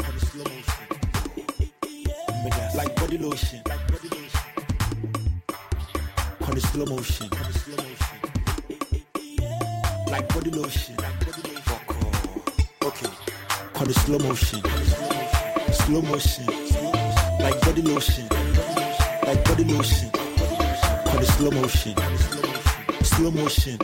Like 2.75 2.95
body 2.95 3.17
lotion. 3.17 3.61
On 6.41 6.53
the 6.55 6.61
slow 6.61 6.85
motion. 6.85 7.29
like 10.09 10.27
body 10.29 10.51
lotion. 10.51 10.95
Fuck 10.97 11.89
off. 11.89 12.83
Okay, 12.83 13.09
call 13.73 13.85
the 13.85 13.93
slow 13.93 14.19
motion. 14.19 14.61
Slow 15.71 16.01
motion, 16.01 16.45
like 17.39 17.61
body 17.61 17.81
lotion. 17.81 18.27
Like 19.25 19.43
body 19.45 19.63
lotion. 19.65 20.09
Call 20.11 21.19
the 21.19 21.25
slow 21.25 21.51
motion. 21.51 22.42
Slow 23.15 23.32
motion. 23.32 23.78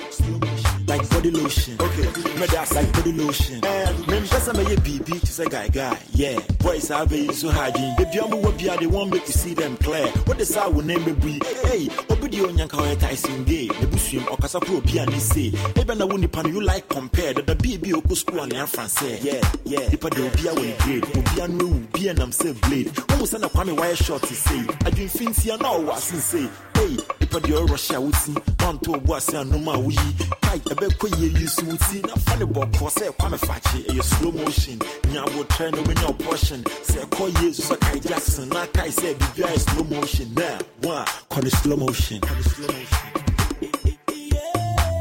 Like 0.87 1.07
body 1.11 1.29
lotion. 1.29 1.75
Okay, 1.79 2.39
me 2.39 2.47
that's 2.47 2.73
like 2.73 2.91
body 2.93 3.11
lotion. 3.11 3.55
Me 3.61 4.19
pesa 4.25 4.53
me 4.57 4.63
ye 4.71 4.75
BB 4.77 5.19
to 5.19 5.27
say 5.27 5.45
guy 5.45 5.67
guy. 5.67 5.99
Yeah, 6.13 6.39
boys 6.57 6.87
have 6.87 7.13
it 7.13 7.35
so 7.35 7.49
hygiene. 7.49 7.95
Baby, 7.95 8.19
I'm 8.21 8.41
what 8.41 8.57
be 8.57 8.67
they 8.67 8.87
want 8.87 9.11
me 9.11 9.19
to 9.19 9.31
see 9.31 9.53
them 9.53 9.77
clear. 9.77 10.07
What 10.25 10.39
the 10.39 10.45
sound 10.45 10.75
will 10.75 10.83
name 10.83 11.05
me 11.05 11.11
be? 11.11 11.33
Hey, 11.63 11.85
obidi 12.09 12.43
on 12.43 12.57
yanka 12.57 12.77
wa 12.77 12.95
Tyson 12.95 13.43
gay. 13.43 13.67
The 13.67 13.85
busum 13.85 14.27
or 14.31 14.37
kasa 14.37 14.59
pro 14.59 14.81
be 14.81 14.97
and 14.97 15.13
say. 15.21 15.51
Ebe 15.77 15.95
na 15.95 16.07
wuni 16.07 16.31
pan 16.31 16.47
you 16.47 16.61
like 16.61 16.89
compare 16.89 17.35
that 17.35 17.45
the 17.45 17.55
BB 17.55 17.93
oku 17.93 18.15
school 18.15 18.39
and 18.41 18.69
France. 18.69 18.99
Yeah, 19.23 19.41
yeah. 19.63 19.89
Ipa 19.91 20.09
de 20.09 20.25
obi 20.25 20.47
a 20.47 20.53
when 20.55 20.75
grade. 20.79 21.05
Obi 21.15 21.41
a 21.41 21.47
no 21.47 21.67
be 21.93 22.07
and 22.07 22.19
I'm 22.19 22.31
say 22.31 22.53
blade. 22.53 22.97
When 23.09 23.19
we 23.19 23.25
send 23.27 23.43
a 23.45 23.47
kwame 23.47 23.77
wire 23.77 23.95
short 23.95 24.23
to 24.23 24.33
say. 24.33 24.65
I 24.85 24.89
drink 24.89 25.11
fancy 25.11 25.51
and 25.51 25.61
now 25.61 25.79
was 25.79 26.03
say. 26.03 26.49
Hey, 26.73 26.97
ipa 27.29 27.39
de 27.39 27.53
Russia 27.71 27.99
would 28.01 28.15
see. 28.15 28.33
Man 28.61 28.79
to 28.79 28.95
obo 28.95 29.15
ase 29.15 29.37
anoma 29.37 29.77
wuyi. 29.77 29.97
Kai 30.41 30.61
ebe 30.71 30.89
kwe 30.97 31.09
ye 31.19 31.29
yusu 31.29 31.65
would 31.67 31.81
see. 31.83 32.01
Na 32.01 32.15
funny 32.15 32.45
bob 32.45 32.75
for 32.75 32.89
say 32.89 33.09
kwame 33.09 33.37
fachi. 33.37 33.99
A 33.99 34.03
slow 34.03 34.31
motion. 34.31 34.79
Nya 35.11 35.25
wo 35.35 35.43
turn 35.43 35.75
over 35.75 35.93
your 36.01 36.13
portion. 36.13 36.63
Say 36.83 37.05
call 37.11 37.29
ye 37.29 37.53
so 37.53 37.75
Kai 37.75 37.99
Jackson. 37.99 38.49
Na 38.49 38.65
Kai 38.67 38.89
say 38.89 39.13
be 39.13 39.25
very 39.35 39.57
slow 39.57 39.83
motion. 39.83 40.33
Now, 40.33 40.57
one 40.81 41.05
call 41.29 41.45
it 41.45 41.53
slow 41.53 41.77
motion. 41.77 42.21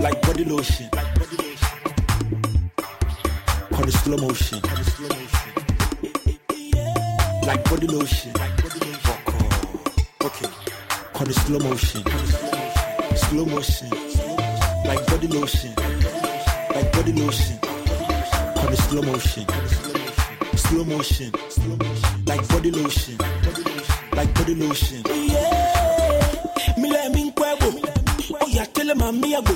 Like 0.00 0.20
body 0.22 0.44
lotion. 0.44 0.88
Call 3.72 3.88
it 3.88 3.92
slow 3.92 4.16
motion. 4.18 4.60
Like 7.46 7.64
body 7.64 7.86
lotion. 7.86 8.32
Call 11.18 11.28
it 11.28 11.34
slow 11.34 11.58
motion. 11.58 12.02
Slow 13.16 13.44
motion. 13.46 13.90
Like 14.84 15.04
body 15.08 15.26
lotion. 15.26 15.74
Like 16.72 16.92
body 16.92 17.12
lotion. 17.12 17.58
Call 17.58 18.72
it 18.72 18.78
slow 18.78 19.02
motion. 19.02 19.44
Slow 20.54 20.84
motion. 20.84 21.32
Like 22.24 22.48
body 22.48 22.70
lotion. 22.70 23.18
Like 24.12 24.32
body 24.32 24.54
lotion. 24.54 25.02
Me 26.78 26.88
let 26.88 27.12
me. 27.12 27.32
Oh 27.36 28.46
yeah, 28.46 28.64
tell 28.66 28.88
him 28.88 29.02
I'm 29.02 29.20
me 29.20 29.34
a 29.34 29.42
go. 29.42 29.54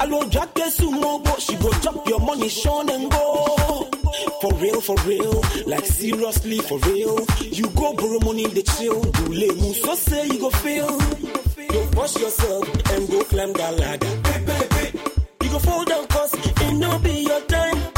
Alo 0.00 0.26
jack 0.30 0.56
soon 0.70 0.98
go. 0.98 1.22
She 1.38 1.56
go 1.56 1.70
chop 1.82 2.08
your 2.08 2.20
money, 2.20 2.48
Sean 2.48 2.88
and 2.88 3.10
go. 3.10 3.61
For 4.42 4.52
real, 4.54 4.80
for 4.80 4.96
real, 5.06 5.40
like 5.66 5.86
seriously 5.86 6.58
for 6.58 6.76
real. 6.80 7.24
You 7.42 7.70
go 7.76 7.94
borrow 7.94 8.18
money 8.24 8.48
the 8.48 8.64
chill. 8.64 9.00
Lay 9.28 9.46
move, 9.54 9.76
so 9.76 9.94
say 9.94 10.26
you 10.26 10.40
go 10.40 10.50
fail. 10.50 11.00
You 11.72 11.88
wash 11.94 12.16
yourself 12.16 12.68
and 12.90 13.08
go 13.08 13.22
climb 13.22 13.52
that 13.52 13.78
ladder. 13.78 15.44
You 15.44 15.48
go 15.48 15.60
fall 15.60 15.84
down 15.84 16.08
cause 16.08 16.34
it 16.34 16.72
no 16.74 16.98
be 16.98 17.22
your 17.22 17.40
time. 17.42 17.91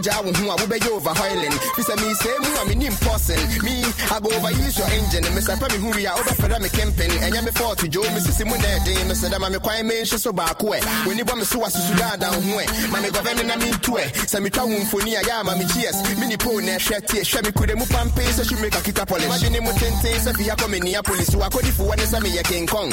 Uja 0.00 0.12
hu 0.16 0.50
a 0.50 0.56
wo 0.56 0.66
be 0.66 0.80
over 0.88 1.12
hoiling 1.12 1.52
fi 1.76 1.94
me 2.00 2.14
say 2.14 2.32
a 2.32 2.64
me 2.66 2.74
nim 2.74 2.92
person 3.04 3.36
me 3.62 3.84
i 3.84 4.18
go 4.20 4.28
over 4.32 4.50
use 4.52 4.78
your 4.78 4.88
engine. 4.88 5.24
Me 5.34 5.40
say 5.40 5.54
me 5.56 5.76
hu 5.76 5.98
ya 6.00 6.14
over 6.16 6.34
feda 6.34 6.58
me 6.60 6.68
camping. 6.68 7.10
Enya 7.20 7.44
me 7.44 7.50
fault 7.52 7.78
jo 7.90 8.00
me 8.00 8.20
sisi 8.20 8.44
mu 8.44 8.56
na 8.56 8.78
de 8.84 8.94
me 9.04 9.14
say 9.14 9.28
da 9.28 9.38
ma 9.38 9.48
me 9.48 9.58
kwan 9.58 9.86
me 9.86 10.00
nhwe 10.02 10.18
so 10.18 10.32
ba 10.32 10.54
ko 10.56 10.72
e 10.74 10.80
when 11.06 11.20
bo 11.24 11.36
me 11.36 11.44
so 11.44 11.60
asusu 11.60 11.96
da 11.98 12.16
da 12.16 12.32
ho 12.32 12.40
e 12.40 12.66
ma 12.90 13.00
me 13.00 13.10
govern 13.10 13.46
na 13.46 13.56
me 13.56 13.70
to 13.84 13.98
e 13.98 14.08
say 14.26 14.40
me 14.40 14.48
twa 14.50 14.64
wo 14.64 14.76
mfoni 14.80 15.16
a 15.16 15.22
ya 15.26 15.42
ma 15.44 15.54
me 15.54 15.64
cheers. 15.68 15.96
Me 16.18 16.26
ni 16.26 16.36
po 16.36 16.60
na 16.60 16.78
hwe 16.80 17.00
tie 17.06 17.20
hwe 17.22 17.42
me 17.44 17.50
kude 17.52 17.74
pampe 17.92 18.24
so 18.32 18.42
she 18.44 18.56
make 18.56 18.74
a 18.74 18.80
kita 18.80 19.06
polish. 19.06 19.26
Imagine 19.26 19.60
mu 19.60 19.72
tenten 19.76 20.18
say 20.20 20.32
fi 20.32 20.44
ya 20.48 20.56
ko 20.56 20.68
me 20.68 20.80
nia 20.80 21.02
police 21.02 21.34
wa 21.36 21.48
ko 21.50 21.60
di 21.60 21.70
fu 21.70 21.84
wa 21.84 21.94
ne 21.94 22.04
say 22.04 22.20
me 22.20 22.30
king 22.44 22.66
kong. 22.66 22.90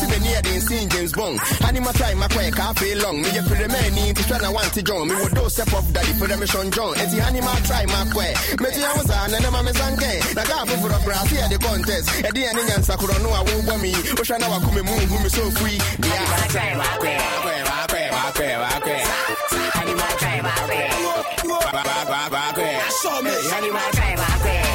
Si 0.00 0.06
me 0.06 0.18
nia 0.20 0.40
de 0.40 0.60
sin 0.60 0.88
james 0.88 1.12
bond. 1.12 1.38
Ani 1.66 1.80
ma 1.80 1.92
my 2.16 2.28
quack, 2.28 2.58
I 2.58 2.72
feel 2.74 2.98
long. 3.02 3.20
Me 3.20 3.28
a 3.36 3.42
man, 3.68 3.94
need 3.94 4.16
to 4.16 4.22
try 4.26 4.38
to 4.38 4.50
want 4.50 4.72
to 4.72 4.82
join. 4.82 5.08
Me. 5.08 5.14
Would 5.14 5.34
do 5.34 5.48
step 5.50 5.72
up 5.74 5.84
daddy 5.92 6.12
for 6.14 6.26
the 6.26 6.36
mission 6.50 6.70
John. 6.70 6.94
It's 6.96 7.14
the 7.14 7.22
animal 7.22 7.56
try 7.64 7.86
my 7.86 8.04
quack. 8.12 8.34
Me 8.60 8.68
the 8.70 8.82
hours 8.86 9.10
on 9.10 9.34
and 9.34 9.46
I'm 9.46 9.54
a 9.54 9.70
zanke. 9.70 10.34
Na 10.34 10.42
ka 10.42 10.64
for 10.66 10.90
a 10.90 10.98
brass 11.04 11.30
here 11.30 11.48
the 11.48 11.58
contest. 11.58 12.10
E 12.26 12.30
di 12.34 12.44
any 12.44 12.62
answer 12.74 12.96
could 12.98 13.10
know 13.22 13.30
I 13.30 13.42
won't 13.42 13.66
want 13.66 13.82
me. 13.82 13.92
Oshana 14.18 14.48
wa 14.50 14.58
kume 14.58 14.82
move 14.82 15.10
me 15.10 15.28
so 15.28 15.50
free. 15.58 15.78
The 16.02 16.08
animal 16.10 16.46
try 16.50 16.74
my 16.74 16.84
quack. 16.98 17.20
My 17.22 17.86
quack, 17.90 18.10
my 18.10 18.30
my 18.58 18.76
quack. 18.82 19.06
Animal 19.80 20.12
try 20.18 20.36
my 20.42 20.54
quack. 20.66 20.90
Show 23.02 23.22
me. 23.22 23.34
Animal 23.56 23.88
try 23.94 24.12
my 24.16 24.30
quack. 24.42 24.66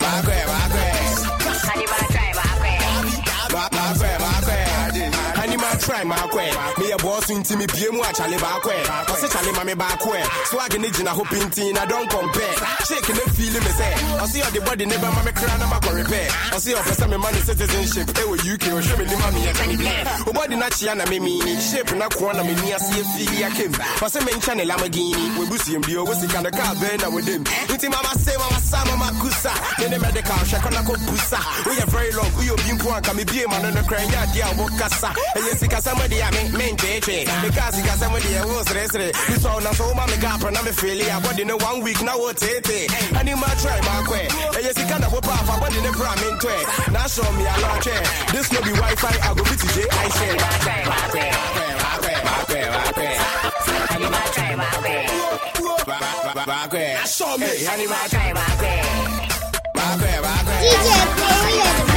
My 0.00 0.14
quack, 0.26 0.46
my 0.46 0.64
quack. 0.74 1.34
Animal 1.74 2.02
try 5.80 6.04
my 6.04 6.24
Animal 6.34 6.83
try 7.26 7.36
my 7.36 7.44
quay. 7.44 7.54
Me 7.54 7.54
a 7.54 7.54
boss 7.54 7.54
into 7.54 7.56
me 7.56 7.66
PM 7.66 7.98
watch 7.98 8.20
a 8.20 8.28
live 8.28 8.62
quay. 8.62 8.82
I 8.84 9.28
Charlie 9.28 9.52
mammy 9.52 9.74
back 9.74 10.04
way. 10.06 10.22
So 10.46 10.58
I 10.58 10.68
can 10.68 10.82
need 10.82 10.96
you 10.98 11.06
hope 11.06 11.32
in 11.32 11.50
teen. 11.50 11.76
I 11.76 11.86
don't 11.86 12.08
compare. 12.08 12.54
Shaking 12.84 13.16
the 13.16 13.24
feeling 13.32 13.64
me 13.64 13.72
say. 13.72 13.92
I 13.94 14.26
see 14.26 14.42
all 14.42 14.50
the 14.50 14.60
body 14.60 14.86
never 14.86 15.10
mammy 15.10 15.32
crown 15.32 15.62
I'm 15.62 15.72
a 15.72 15.94
repair. 15.94 16.28
I 16.52 16.58
see 16.58 16.74
all 16.74 16.82
for 16.82 16.94
some 16.94 17.20
money 17.20 17.40
citizenship. 17.40 18.16
Hey, 18.16 18.26
with 18.28 18.44
UK 18.44 18.64
show 18.82 18.96
me 18.96 19.04
the 19.04 19.16
mommy 19.16 19.46
and 19.46 19.56
Kenny 19.56 19.76
Blair. 19.76 20.04
Oh, 20.26 20.32
body 20.32 20.56
not 20.56 20.72
Chiana 20.72 21.08
me 21.08 21.18
me. 21.20 21.40
Shape 21.60 21.94
na 21.96 22.08
corner 22.08 22.44
me 22.44 22.54
near 22.62 22.78
see 22.78 23.00
a 23.00 23.04
fee 23.04 23.44
I 23.44 23.50
came. 23.50 23.74
I 23.74 24.08
say 24.08 24.22
main 24.24 24.40
channel 24.40 24.66
Lamborghini. 24.66 25.38
We 25.38 25.48
bussy 25.48 25.74
and 25.74 25.84
bio 25.84 26.04
was 26.04 26.20
the 26.20 26.28
kind 26.28 26.46
of 26.46 26.52
car 26.52 26.74
burner 26.76 27.10
with 27.10 27.28
him. 27.28 27.44
Inti 27.44 27.88
mama 27.90 28.12
say 28.18 28.36
mama 28.36 28.60
makusa. 29.00 29.52
Then 29.78 29.90
the 29.92 29.98
medical 29.98 30.44
check 30.46 30.64
on 30.64 30.74
a 30.74 30.82
pusa. 30.84 31.38
We 31.66 31.74
are 31.80 31.90
very 31.90 32.12
long. 32.12 32.30
We 32.38 32.50
are 32.50 32.60
being 32.64 32.78
poor. 32.78 33.00
Come 33.00 33.24
be 33.24 33.42
a 33.42 33.48
man 33.48 33.64
on 33.64 33.74
the 33.74 33.82
crane. 33.82 34.08
Yeah, 34.10 34.26
dear, 34.32 34.50
what 34.60 34.72
kasa. 34.78 35.08
And 35.34 35.44
yes, 35.44 35.60
because 35.60 35.84
somebody 35.84 36.20
I 37.14 37.22
mean, 37.22 37.26
main 37.26 37.26
JJ. 37.26 37.46
Because 37.46 37.78
you 37.78 37.84
got 37.84 37.98
somebody 37.98 38.36
I 38.36 38.44
was 38.44 38.74
rested. 38.74 39.14
You 39.28 39.36
saw 39.38 39.58
now 39.60 39.72
so 39.72 39.94
mama 39.94 40.16
got 40.18 40.42
and 40.44 40.56
I'm 40.56 40.66
a 40.66 40.72
failure. 40.72 41.18
But 41.22 41.38
in 41.38 41.50
a 41.50 41.56
one 41.56 41.82
week 41.82 41.98
it 42.02 42.70
is. 42.70 42.88
And 43.14 43.28
you 43.28 43.36
might 43.36 43.58
try 43.58 43.78
my 43.80 44.02
way. 44.10 44.26
And 44.54 44.62
yes, 44.64 44.78
you 44.78 44.86
can't 44.86 45.04
whip 45.12 45.28
off. 45.28 45.60
But 45.60 45.76
in 45.76 45.86
a 45.86 45.92
pram 45.92 46.18
in 46.26 46.36
twe. 46.38 46.56
Now 46.92 47.06
show 47.06 47.30
me 47.32 47.44
a 47.46 47.54
lot. 47.62 47.84
This 48.32 48.50
no 48.52 48.60
be 48.62 48.72
Wi 48.74 48.94
Fi. 48.96 49.14
I 49.22 49.34
go 49.34 49.44
to 49.44 49.54
TJ. 49.54 49.78
I 49.90 50.08
say, 50.08 50.32
way, 50.34 50.82
my 50.90 51.04
way, 51.14 51.30
my 51.78 51.94
way, 52.02 52.18
my 52.24 52.40
way, 52.50 52.64
my 52.74 52.88
way. 52.98 53.14
And 53.94 54.00
you 54.02 54.10
might 54.10 54.30
try 54.34 54.54
my 54.56 54.72
way. 54.82 55.06
My 56.46 56.68
way. 56.72 56.98
Show 57.06 57.36
me. 57.38 57.46
You 57.46 57.88
might 57.88 58.10
try 58.10 58.32
my 58.32 58.50
way. 58.60 58.82
My 59.74 59.96
way, 60.00 60.16
my 60.24 60.38
way. 60.46 60.60
DJ 60.64 60.88
Chloe 61.16 61.54
is 61.62 61.93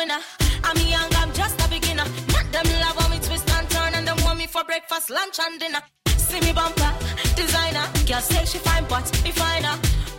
winner. 0.00 0.22
I'm 0.64 0.78
young, 0.88 1.10
I'm 1.20 1.32
just 1.32 1.56
a 1.64 1.68
beginner. 1.68 2.06
Not 2.34 2.46
them 2.54 2.66
love 2.82 2.96
when 2.98 3.10
me 3.12 3.18
twist 3.26 3.48
and 3.56 3.68
turn 3.68 3.92
and 3.96 4.06
them 4.08 4.18
want 4.24 4.38
me 4.38 4.46
for 4.46 4.64
breakfast, 4.64 5.10
lunch 5.10 5.38
and 5.44 5.60
dinner. 5.60 5.82
See 6.28 6.40
me 6.40 6.52
bumper, 6.52 6.92
designer. 7.36 7.86
Girl 8.08 8.22
say 8.30 8.44
she 8.50 8.58
fine, 8.58 8.86
but 8.88 9.06
me 9.24 9.30
finer. 9.30 9.74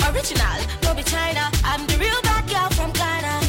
Original, 0.08 0.60
no 0.84 0.94
be 0.94 1.04
China. 1.04 1.44
I'm 1.64 1.82
the 1.88 1.98
real 1.98 2.22
bad 2.30 2.44
girl 2.54 2.70
from 2.78 2.92
Ghana. 2.92 3.41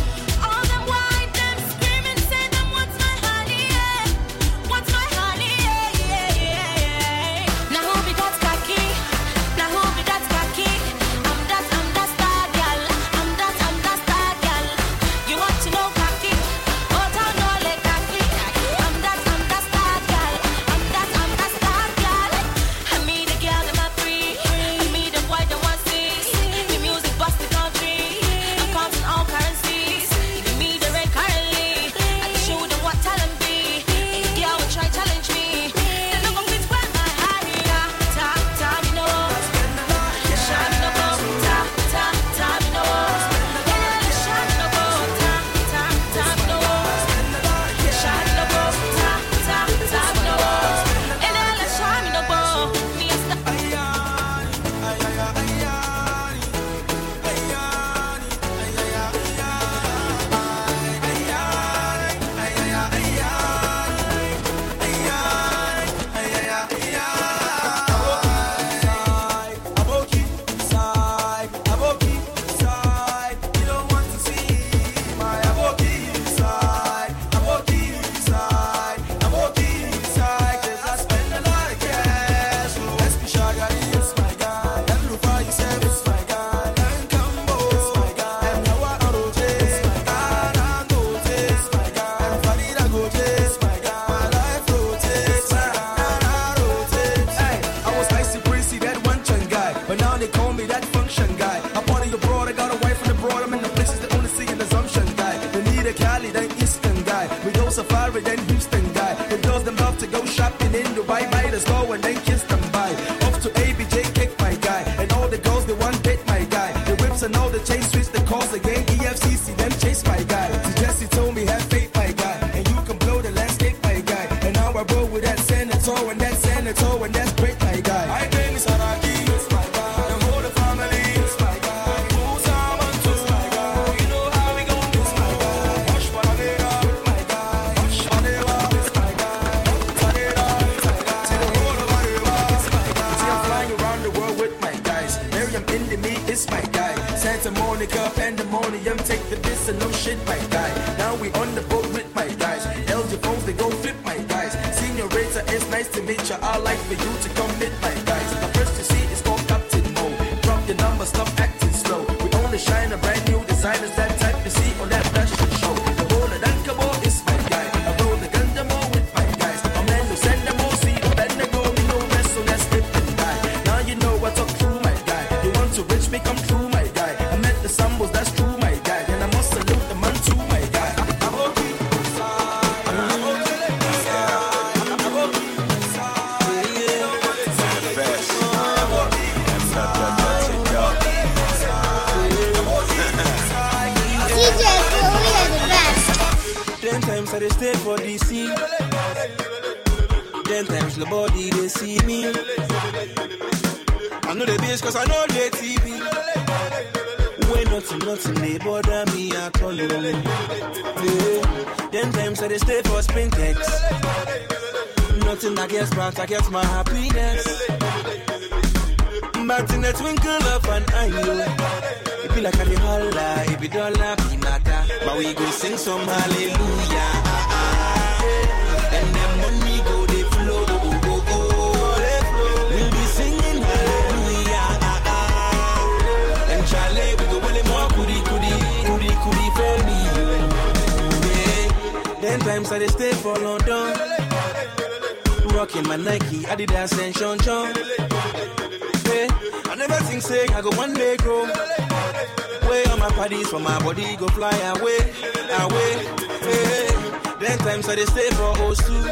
ten 257.52 257.66
times 257.66 257.86
so 257.86 257.94
they 257.94 258.06
stay 258.06 258.30
for 258.30 258.52
us 258.64 258.78
too. 258.86 259.02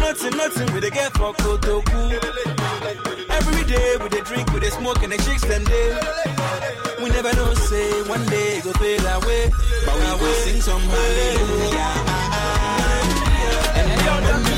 Nothing, 0.00 0.36
nothing 0.36 0.72
we 0.72 0.80
they 0.80 0.90
get 0.90 1.12
for 1.12 1.32
Kotoku. 1.34 2.00
Every 3.28 3.64
day 3.64 3.96
we 4.00 4.08
they 4.08 4.20
drink, 4.22 4.52
we 4.52 4.60
they 4.60 4.70
smoke 4.70 5.02
and 5.02 5.12
the 5.12 5.18
chicks 5.18 5.42
them 5.42 5.64
day. 5.64 5.88
We 7.02 7.10
never 7.10 7.32
know, 7.34 7.54
say 7.54 8.02
one 8.08 8.24
day 8.26 8.60
go 8.62 8.72
fade 8.72 9.00
away, 9.00 9.50
but 9.84 9.94
we 9.96 10.24
will 10.24 10.34
sing 10.44 10.60
some 10.60 10.80
hallelujah. 10.80 11.90
And 13.78 14.49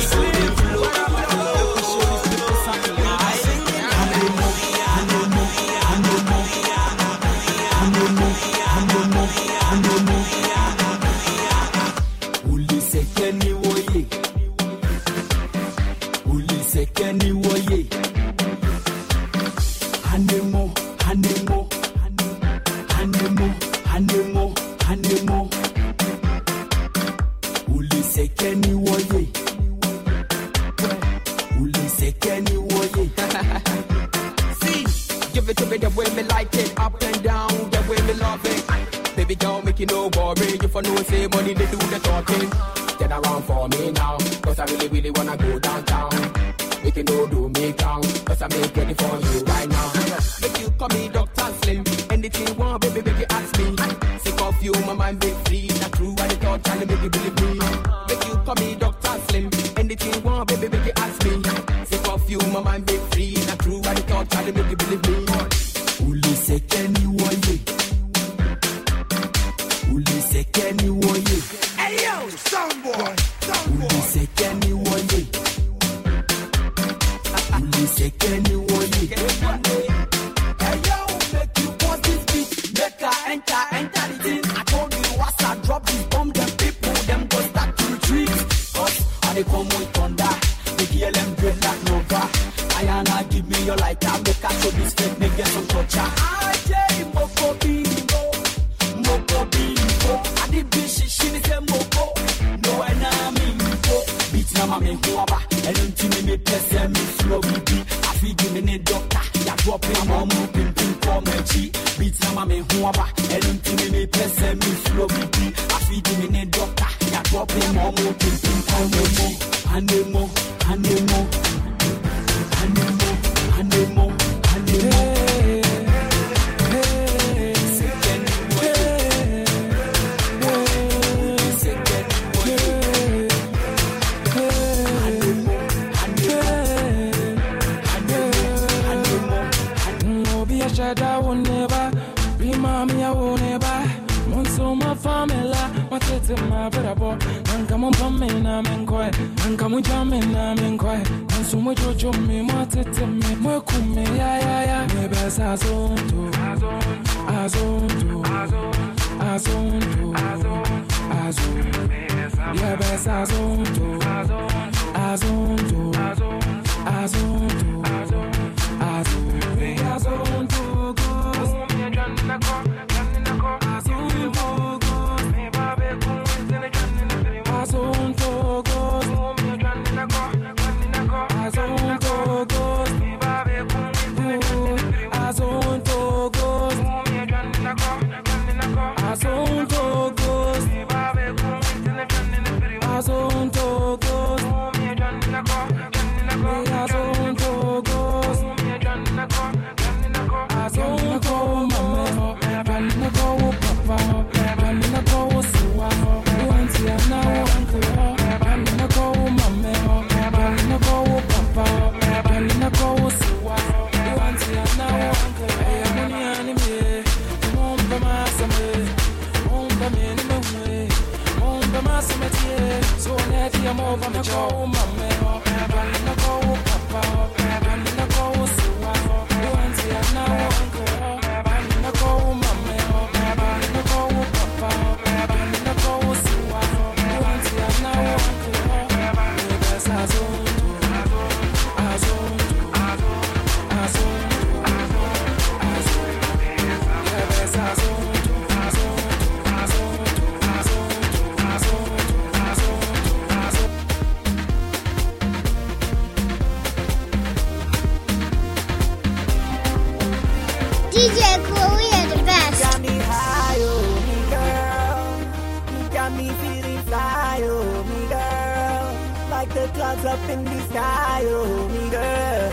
the 269.62 269.68
clouds 269.74 270.04
up 270.04 270.28
in 270.28 270.44
the 270.44 270.60
sky, 270.70 271.22
oh 271.26 271.88
girl. 271.90 272.52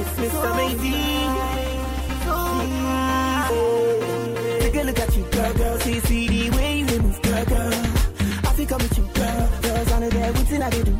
It's 0.00 0.14
Mr. 0.20 0.50
Easy. 0.66 1.02
Take 4.60 4.76
a 4.76 4.82
look 4.84 4.98
at 4.98 5.16
you, 5.16 5.24
girl, 5.30 5.54
girl. 5.54 5.78
See, 5.80 6.00
see 6.00 6.26
the 6.28 6.56
way 6.56 6.78
you 6.80 6.98
move, 7.02 7.22
girl, 7.22 7.44
girl. 7.44 7.72
I 8.48 8.52
think 8.56 8.72
I'm 8.72 8.78
with 8.78 8.98
you, 8.98 9.04
girl. 9.14 9.48
Girls 9.62 9.92
on 9.92 10.00
the 10.02 10.08
there, 10.10 10.32
waiting 10.32 10.62
I 10.62 10.70
do, 10.70 10.95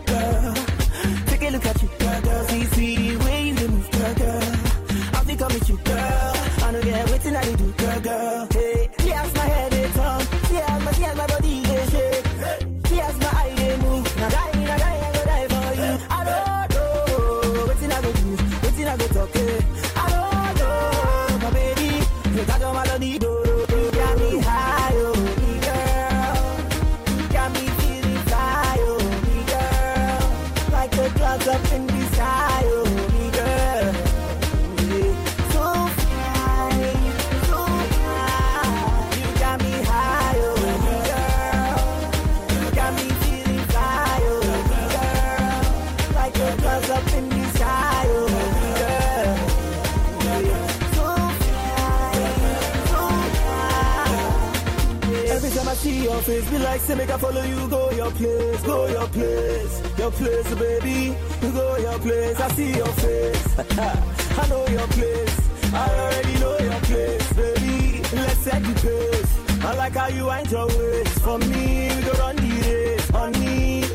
face, 56.27 56.51
be 56.51 56.59
like, 56.59 56.81
say, 56.81 56.95
make 56.97 57.11
I 57.11 57.19
follow 57.19 57.43
you, 57.43 57.69
go 57.69 57.91
your 57.93 58.11
place, 58.11 58.63
go 58.63 58.87
your 58.89 59.07
place, 59.09 59.75
your 59.97 60.11
place, 60.11 60.55
baby, 60.55 61.17
go 61.41 61.77
your 61.77 61.99
place. 62.01 62.41
I 62.41 62.49
see 62.49 62.73
your 62.77 62.93
face, 63.05 63.59
I 64.41 64.49
know 64.49 64.67
your 64.67 64.89
place, 64.89 65.37
I 65.73 65.89
already 66.03 66.35
know 66.41 66.59
your 66.59 66.81
place, 66.91 67.33
baby. 67.33 68.03
Let's 68.13 68.39
set 68.39 68.63
the 68.63 68.75
pace. 68.83 69.65
I 69.65 69.75
like 69.77 69.95
how 69.95 70.09
you 70.09 70.27
wind 70.27 70.51
your 70.51 70.67
waist. 70.67 71.21
For 71.21 71.39
me, 71.39 71.89
go 72.05 72.13
run 72.19 72.37
the 72.37 72.53
race 72.67 73.11
on 73.13 73.33
me. 73.33 73.86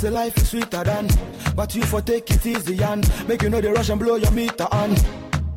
Say 0.00 0.08
life 0.08 0.34
is 0.38 0.48
sweeter 0.48 0.82
than, 0.82 1.06
but 1.54 1.74
you 1.74 1.82
for 1.82 2.00
take 2.00 2.30
it 2.30 2.46
easy 2.46 2.82
and 2.82 3.06
make 3.28 3.42
you 3.42 3.50
know 3.50 3.60
the 3.60 3.70
rush 3.70 3.90
and 3.90 4.00
blow 4.00 4.16
your 4.16 4.30
meter 4.30 4.66
on. 4.72 4.96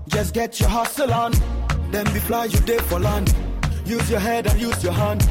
Just 0.09 0.33
get 0.33 0.59
your 0.59 0.67
hustle 0.67 1.13
on, 1.13 1.31
then 1.91 2.03
be 2.11 2.19
fly 2.19 2.45
you 2.45 2.59
day 2.59 2.77
for 2.79 2.99
land. 2.99 3.33
Use 3.85 4.09
your 4.11 4.19
head 4.19 4.45
and 4.47 4.59
use 4.59 4.83
your 4.83 4.91
hand. 4.91 5.25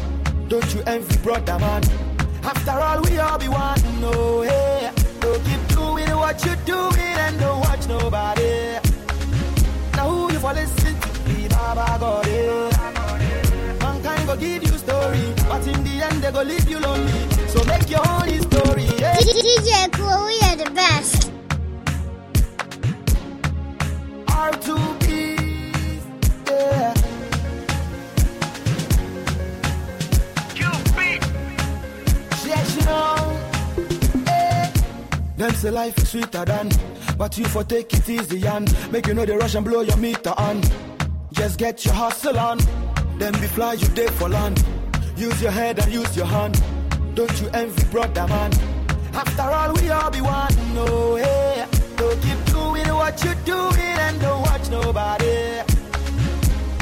Don't 0.49 0.75
you 0.75 0.83
envy 0.87 1.19
brother 1.19 1.59
man? 1.59 1.83
After 2.43 2.71
all, 2.71 3.03
we 3.03 3.19
all 3.19 3.39
be 3.39 3.49
one. 3.49 3.81
No, 4.01 4.41
hey, 4.43 4.91
don't 5.21 5.45
keep 5.45 5.69
doing 5.77 6.11
what 6.17 6.43
you 6.47 6.57
doing 6.65 7.17
and 7.25 7.39
don't 7.39 7.61
watch 7.61 7.87
nobody. 7.89 8.79
Now 9.93 10.09
who 10.09 10.33
you 10.33 10.39
for 10.39 10.55
listen 10.55 10.99
to? 10.99 11.09
Be 11.27 11.49
Baba 11.49 11.99
God. 12.01 12.27
Mankind 13.83 14.27
go 14.27 14.37
give 14.37 14.63
you 14.63 14.79
story, 14.79 15.35
but 15.49 15.67
in 15.67 15.85
the 15.85 16.03
end 16.03 16.23
they 16.23 16.33
go 16.33 16.43
leave 16.43 16.69
you 16.69 16.81
lonely. 16.81 17.13
So 17.49 17.63
make 17.65 17.91
your 17.91 18.01
own 18.09 18.22
story. 18.53 18.85
Yeah. 18.99 19.17
DJ 19.17 19.93
Cool, 19.93 20.27
we 20.27 20.37
are 20.49 20.57
the 20.65 20.71
best. 20.75 21.31
R2B, 24.27 25.09
yeah. 26.49 26.95
Yes, 32.45 32.77
you 32.77 32.85
know. 32.85 34.25
eh. 34.29 34.73
Them 35.37 35.51
say 35.55 35.71
life 35.71 35.97
is 35.99 36.11
sweeter 36.11 36.45
than, 36.45 36.71
but 37.17 37.37
you 37.39 37.45
for 37.47 37.65
take 37.65 37.93
it 37.95 38.09
easy 38.09 38.47
and 38.47 38.67
make 38.93 39.07
you 39.07 39.15
know 39.15 39.25
the 39.25 39.37
rush 39.37 39.55
and 39.55 39.65
blow 39.65 39.81
your 39.81 39.97
meter 39.97 40.35
on. 40.37 40.61
Just 41.33 41.59
get 41.59 41.85
your 41.85 41.95
hustle 41.95 42.39
on, 42.39 42.59
then 43.19 43.33
be 43.35 43.47
fly 43.47 43.75
you 43.75 43.89
day 43.89 44.09
for 44.09 44.29
land. 44.29 44.63
Use 45.17 45.41
your 45.43 45.51
head 45.51 45.79
and 45.79 45.93
use 45.93 46.17
your 46.17 46.27
hand. 46.27 46.61
Don't 47.15 47.41
you 47.41 47.49
envy 47.53 47.85
brother 47.91 48.27
man? 48.29 48.51
After 49.15 49.43
all, 49.43 49.73
we 49.75 49.91
all 49.91 50.11
be 50.11 50.21
one. 50.21 50.55
No, 50.75 51.17
hey, 51.17 51.67
don't 51.97 52.21
keep 52.23 52.45
doing 52.47 52.89
what 52.95 53.23
you 53.25 53.35
doing 53.45 53.97
and 54.07 54.21
don't 54.21 54.41
watch 54.43 54.69
nobody. 54.71 55.61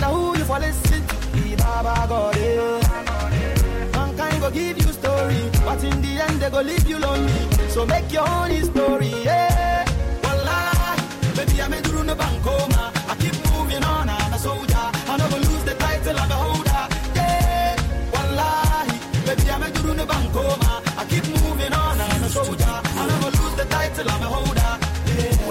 Now 0.01 0.12
who 0.14 0.39
you 0.39 0.45
for 0.45 0.59
listen 0.61 1.05
to? 1.07 1.14
Be 1.33 1.57
Baba 1.57 2.07
God. 2.09 2.37
eh. 2.37 3.91
Mankind 3.93 4.41
go 4.41 4.51
give 4.51 4.78
you 4.78 4.93
story, 4.93 5.41
but 5.64 5.83
in 5.83 6.01
the 6.01 6.22
end 6.24 6.41
they 6.41 6.51
go 6.51 6.61
leave 6.62 6.89
you 6.89 6.99
lonely. 6.99 7.33
So 7.68 7.85
make 7.85 8.12
your 8.12 8.28
own 8.28 8.62
story. 8.64 9.09
Yeah. 9.24 9.85
Wallahi, 10.22 11.37
baby 11.37 11.62
I'm 11.62 11.72
a 11.72 11.76
duru 11.83 12.05
no 12.07 12.14
bankoma. 12.14 12.93
I 13.11 13.14
keep 13.16 13.35
moving 13.53 13.83
on, 13.85 14.09
I'm 14.09 14.33
a 14.33 14.39
soldier. 14.39 14.76
I 15.11 15.16
never 15.18 15.37
lose 15.39 15.64
the 15.64 15.74
title, 15.74 16.16
I'm 16.18 16.31
a 16.31 16.35
holder. 16.35 16.60
Baby 19.97 20.11
I'm 20.12 20.36
a 20.36 20.70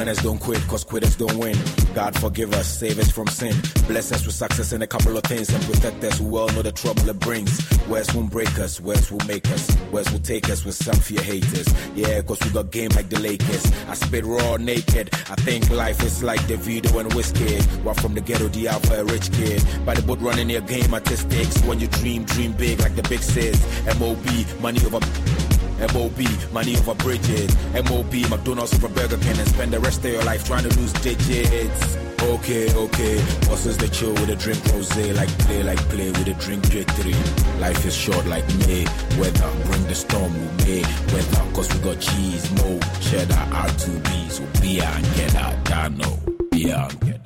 Winners 0.09 0.23
don't 0.23 0.39
quit, 0.39 0.67
cause 0.67 0.83
quitters 0.83 1.15
don't 1.15 1.37
win. 1.37 1.55
God 1.93 2.17
forgive 2.17 2.51
us, 2.53 2.67
save 2.79 2.97
us 2.97 3.11
from 3.11 3.27
sin. 3.27 3.55
Bless 3.87 4.11
us 4.11 4.25
with 4.25 4.33
success 4.33 4.73
in 4.73 4.81
a 4.81 4.87
couple 4.87 5.15
of 5.15 5.21
things 5.25 5.53
and 5.53 5.63
protect 5.63 6.03
us. 6.03 6.19
We 6.19 6.35
all 6.35 6.47
know 6.47 6.63
the 6.63 6.71
trouble 6.71 7.07
it 7.07 7.19
brings. 7.19 7.61
Where's 7.85 8.11
won't 8.15 8.31
break 8.31 8.57
us, 8.57 8.81
where's 8.81 9.11
will 9.11 9.23
make 9.27 9.47
us, 9.51 9.69
where's 9.91 10.11
will 10.11 10.19
take 10.21 10.49
us 10.49 10.65
with 10.65 10.73
some 10.73 10.95
fear 10.95 11.21
haters. 11.21 11.67
Yeah, 11.93 12.23
cause 12.23 12.39
we 12.43 12.49
got 12.49 12.71
game 12.71 12.89
like 12.95 13.09
the 13.09 13.19
Lakers. 13.19 13.71
I 13.87 13.93
spit 13.93 14.25
raw 14.25 14.57
naked. 14.57 15.11
I 15.29 15.35
think 15.45 15.69
life 15.69 16.01
is 16.01 16.23
like 16.23 16.41
the 16.47 16.57
video 16.57 16.97
and 16.97 17.13
whiskey. 17.13 17.61
While 17.83 17.93
from 17.93 18.15
the 18.15 18.21
ghetto, 18.21 18.47
the 18.47 18.67
alpha, 18.67 19.01
a 19.01 19.05
rich 19.05 19.31
kid. 19.31 19.63
By 19.85 19.93
the 19.93 20.01
boat 20.01 20.21
running 20.21 20.47
their 20.47 20.61
game 20.61 20.91
artistics. 20.91 21.61
When 21.65 21.79
you 21.79 21.87
dream, 21.87 22.23
dream 22.23 22.53
big 22.53 22.79
like 22.79 22.95
the 22.95 23.03
big 23.03 23.19
says. 23.19 23.61
MOB, 23.99 24.25
money 24.59 24.79
over. 24.87 25.48
MOB, 25.93 26.51
money 26.53 26.75
over 26.77 26.95
bridges. 26.95 27.55
MOB, 27.73 28.13
McDonald's 28.29 28.73
over 28.73 28.89
Burger 28.89 29.17
King 29.17 29.37
and 29.37 29.47
spend 29.47 29.71
the 29.71 29.79
rest 29.79 30.03
of 30.03 30.11
your 30.11 30.23
life 30.23 30.45
trying 30.45 30.67
to 30.67 30.79
lose 30.79 30.93
digits. 30.93 31.97
Okay, 32.21 32.73
okay. 32.75 33.15
Bosses 33.47 33.77
the 33.77 33.87
chill 33.87 34.13
with 34.13 34.29
a 34.29 34.35
drink 34.35 34.59
rose, 34.73 34.93
like 35.15 35.29
play, 35.39 35.63
like 35.63 35.79
play 35.89 36.09
with 36.11 36.27
a 36.27 36.33
drink 36.33 36.63
J3. 36.65 37.59
Life 37.61 37.85
is 37.85 37.95
short 37.95 38.25
like 38.27 38.45
May. 38.67 38.85
Weather, 39.17 39.51
bring 39.65 39.83
the 39.87 39.95
storm 39.95 40.33
with 40.33 40.67
May. 40.67 40.81
Weather, 41.13 41.43
cause 41.53 41.73
we 41.73 41.79
got 41.79 41.99
cheese, 41.99 42.51
mo, 42.57 42.79
cheddar, 42.99 43.33
R2B. 43.33 44.31
So 44.31 44.43
beer 44.61 44.83
and 44.83 45.05
get 45.15 45.35
out, 45.35 45.63
Dano. 45.63 46.19
Beer 46.51 46.75
and 46.75 46.99
get 47.01 47.21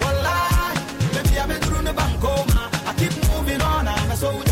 Wallahi, 0.00 0.78
baby, 1.14 1.40
I'm 1.40 1.50
a 1.50 1.54
duru 1.54 1.82
no 1.84 1.92
bankoma. 1.94 2.86
I 2.86 2.94
keep 2.98 3.14
moving 3.32 3.60
on, 3.62 3.88
I'm 3.88 4.10
a 4.10 4.16
soldier. 4.16 4.49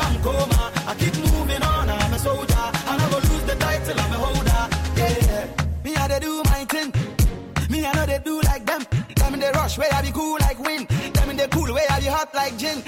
I 0.00 0.94
keep 0.98 1.14
moving 1.16 1.62
on, 1.62 1.90
I'm 1.90 2.12
a 2.14 2.18
soldier. 2.18 2.54
I 2.56 2.96
never 2.96 3.16
lose 3.16 3.44
the 3.44 3.54
title, 3.56 4.00
I'm 4.00 4.12
a 4.12 4.16
holder. 4.16 4.62
Yeah, 4.96 5.46
me 5.84 5.96
I 5.96 6.08
they 6.08 6.20
do 6.20 6.42
my 6.44 6.64
thing. 6.64 6.92
Me 7.70 7.84
I 7.86 7.92
know 7.92 8.06
they 8.06 8.18
do 8.24 8.40
like 8.42 8.64
them. 8.64 8.86
Them 9.16 9.34
in 9.34 9.40
the 9.40 9.50
rush 9.52 9.76
where 9.78 9.92
I 9.92 10.02
be 10.02 10.10
cool 10.10 10.38
like 10.40 10.58
wind. 10.58 10.88
Them 10.88 11.30
in 11.30 11.36
the 11.36 11.48
cool 11.48 11.72
where 11.72 11.86
I 11.90 12.00
be 12.00 12.06
hot 12.06 12.34
like 12.34 12.56
gin. 12.56 12.82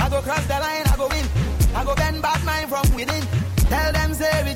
I 0.00 0.08
go 0.08 0.20
cross 0.20 0.44
the 0.46 0.58
line, 0.58 0.86
I 0.86 0.96
go 0.96 1.06
in. 1.06 1.26
I 1.74 1.84
go 1.84 1.94
bend 1.94 2.20
bad 2.22 2.44
mind 2.44 2.68
from 2.68 2.94
within. 2.94 3.24
Tell 3.68 3.92
them 3.92 4.14
say 4.14 4.42
we 4.44 4.54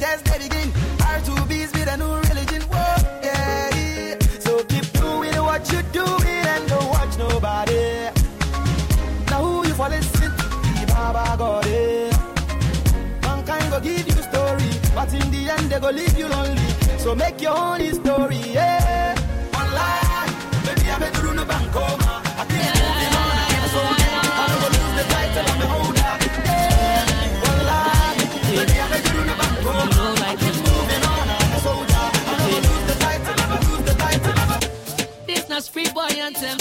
they 15.76 15.82
go 15.82 15.90
leave 15.90 16.18
you 16.18 16.26
lonely. 16.28 16.68
So 16.98 17.14
make 17.14 17.40
your 17.40 17.56
own 17.56 17.80
story, 17.94 18.40
yeah. 18.52 19.14
One 19.52 19.72
life, 19.74 20.64
baby, 20.64 20.90
I'm 20.90 21.02
a. 21.02 21.10
I 22.38 22.44
keep 22.48 22.64
moving 22.80 23.14
on, 23.20 23.36
I 23.36 23.48
keep 23.50 23.64
so 23.72 23.80
I 23.80 24.44
don't 24.48 24.60
go 24.62 24.68
lose 24.76 24.94
the 24.96 25.04
I'm 25.48 25.60
I'm 28.84 28.92
a 28.92 28.98
true 29.06 29.24
no 29.28 29.34
bankoma. 29.40 30.00
I 30.24 30.34
keep 30.40 30.56
moving 30.64 31.04
on, 31.12 31.26
I'm 31.34 31.52
a 31.52 31.58
soldier. 31.66 32.04
I 32.16 32.32
don't 32.38 32.50
go 32.52 32.58
lose 32.66 32.84
the 32.88 32.96
title, 33.04 33.36
I'm 33.42 33.52
a 33.52 33.58
lose 33.66 33.84
the 33.84 33.94
title. 34.02 34.36
This 35.26 35.44
not 35.48 35.62
street 35.62 35.92
boy 35.94 36.12
anthem. 36.26 36.58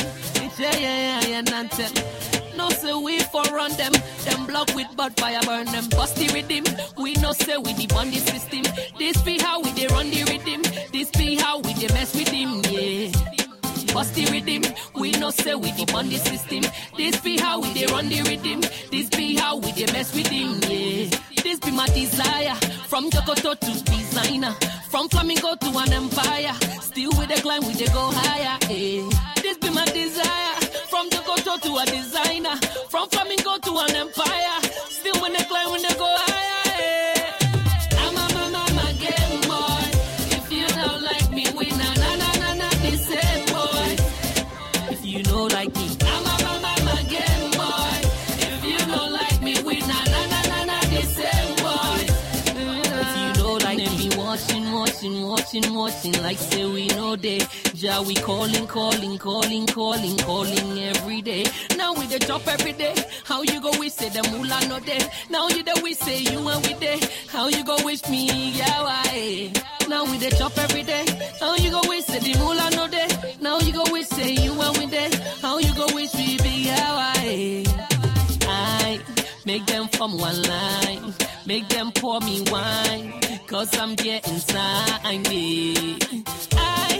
Yeah, 0.59 0.77
yeah, 0.77 1.21
yeah, 1.21 1.41
yeah, 1.41 1.55
anthem. 1.55 2.34
No 2.65 2.71
say 2.71 2.93
we 2.95 3.19
for 3.19 3.43
run 3.53 3.71
them. 3.73 3.91
Them 4.25 4.47
block 4.47 4.73
with 4.75 4.87
bad 4.97 5.15
fire 5.19 5.39
burn 5.45 5.67
them. 5.67 5.87
Bust 5.89 6.15
the 6.15 6.27
rhythm. 6.33 6.63
We 6.97 7.13
no 7.15 7.31
say 7.31 7.57
we 7.57 7.73
the 7.73 7.85
bond 7.85 8.11
the 8.11 8.17
system. 8.17 8.63
This 8.97 9.21
be 9.21 9.37
how 9.39 9.61
we 9.61 9.71
dey 9.73 9.85
run 9.87 10.09
the 10.09 10.23
rhythm. 10.23 10.63
This 10.91 11.11
be 11.11 11.35
how 11.35 11.59
we 11.59 11.73
dey 11.75 11.93
mess 11.93 12.15
with 12.15 12.27
him, 12.29 12.61
yeah. 12.71 13.11
Bust 13.93 14.15
the 14.15 14.25
rhythm. 14.31 14.63
We 14.95 15.11
no 15.11 15.29
say 15.29 15.53
we 15.53 15.71
the 15.73 15.85
bond 15.91 16.09
the 16.09 16.17
system. 16.17 16.63
This 16.97 17.19
be 17.21 17.37
how 17.37 17.61
we 17.61 17.71
dey 17.75 17.85
run 17.85 18.09
the 18.09 18.23
rhythm. 18.23 18.61
This 18.89 19.09
be 19.09 19.35
how 19.35 19.57
we 19.57 19.71
dey 19.73 19.85
mess 19.93 20.15
with 20.15 20.27
him, 20.27 20.57
yeah. 20.67 21.15
This 21.43 21.59
be 21.59 21.69
my 21.69 21.85
desire. 21.89 22.55
From 22.89 23.11
Jokoto 23.11 23.59
to 23.59 23.83
designer. 23.83 24.53
From 24.89 25.07
flamingo 25.09 25.55
to 25.55 25.69
an 25.77 25.93
empire. 25.93 26.53
Still 26.81 27.11
with 27.19 27.29
the 27.29 27.39
climb, 27.41 27.61
we 27.67 27.73
dey 27.75 27.85
go 27.93 28.09
higher, 28.11 28.57
eh. 28.71 29.07
This 29.43 29.57
be 29.59 29.69
my 29.69 29.85
desire. 29.85 30.64
From 30.95 31.09
Jokoto 31.09 31.59
to 31.59 31.75
a 31.75 31.85
designer. 31.85 32.55
From 32.87 33.09
flamingo 33.09 33.57
to 33.57 33.71
an 33.79 33.95
empire. 33.97 34.61
Still 34.87 35.21
when 35.21 35.33
they 35.33 35.43
climb, 35.43 35.69
when 35.71 35.81
they 35.81 35.93
go 35.95 36.07
higher, 36.07 36.34
watching, 55.55 55.75
watching, 55.75 56.23
like 56.23 56.37
say 56.37 56.65
we 56.65 56.87
know 56.87 57.15
day. 57.15 57.39
Ja, 57.75 58.01
we 58.01 58.13
calling, 58.15 58.67
calling, 58.67 59.17
calling, 59.17 59.65
calling, 59.67 60.17
calling 60.17 60.79
every 60.79 61.21
day. 61.21 61.45
Now 61.77 61.93
we 61.93 62.05
the 62.07 62.19
top 62.19 62.45
every 62.47 62.73
day. 62.73 62.93
How 63.23 63.41
you 63.41 63.61
go 63.61 63.71
wish 63.79 63.93
say 63.93 64.09
the 64.09 64.21
moolah 64.31 64.67
no 64.67 64.79
day? 64.79 64.99
Now 65.29 65.47
you 65.49 65.63
the 65.63 65.79
we 65.83 65.93
say 65.93 66.19
you 66.19 66.47
and 66.47 66.65
we 66.67 66.73
day. 66.73 66.99
How 67.29 67.47
you 67.47 67.63
go 67.63 67.77
wish 67.85 68.07
me, 68.09 68.51
yeah, 68.51 68.81
why? 68.83 69.51
Now 69.87 70.03
we 70.03 70.17
the 70.17 70.31
chop 70.37 70.57
every 70.57 70.83
day. 70.83 71.05
How 71.39 71.55
you 71.55 71.71
go 71.71 71.81
wish 71.87 72.05
say 72.05 72.19
the 72.19 72.37
moolah 72.39 72.69
no 72.75 72.87
day? 72.87 73.07
Now 73.41 73.59
you 73.59 73.71
go 73.71 73.83
wish 73.91 74.07
say 74.07 74.33
you 74.33 74.51
and 74.61 74.77
we 74.77 74.85
day. 74.87 75.09
How 75.41 75.59
you 75.59 75.73
go 75.73 75.85
wish 75.93 76.13
we 76.15 76.37
be, 76.37 76.65
yeah, 76.65 76.95
why? 76.95 77.63
I 78.47 78.99
make 79.45 79.65
them 79.67 79.87
from 79.89 80.17
one 80.17 80.41
line. 80.43 81.13
Make 81.45 81.69
them 81.69 81.91
pour 81.91 82.19
me 82.21 82.41
wine. 82.51 83.13
Cause 83.45 83.77
I'm 83.77 83.95
getting. 83.95 84.39
Yeah. 84.49 85.95
I 86.57 86.94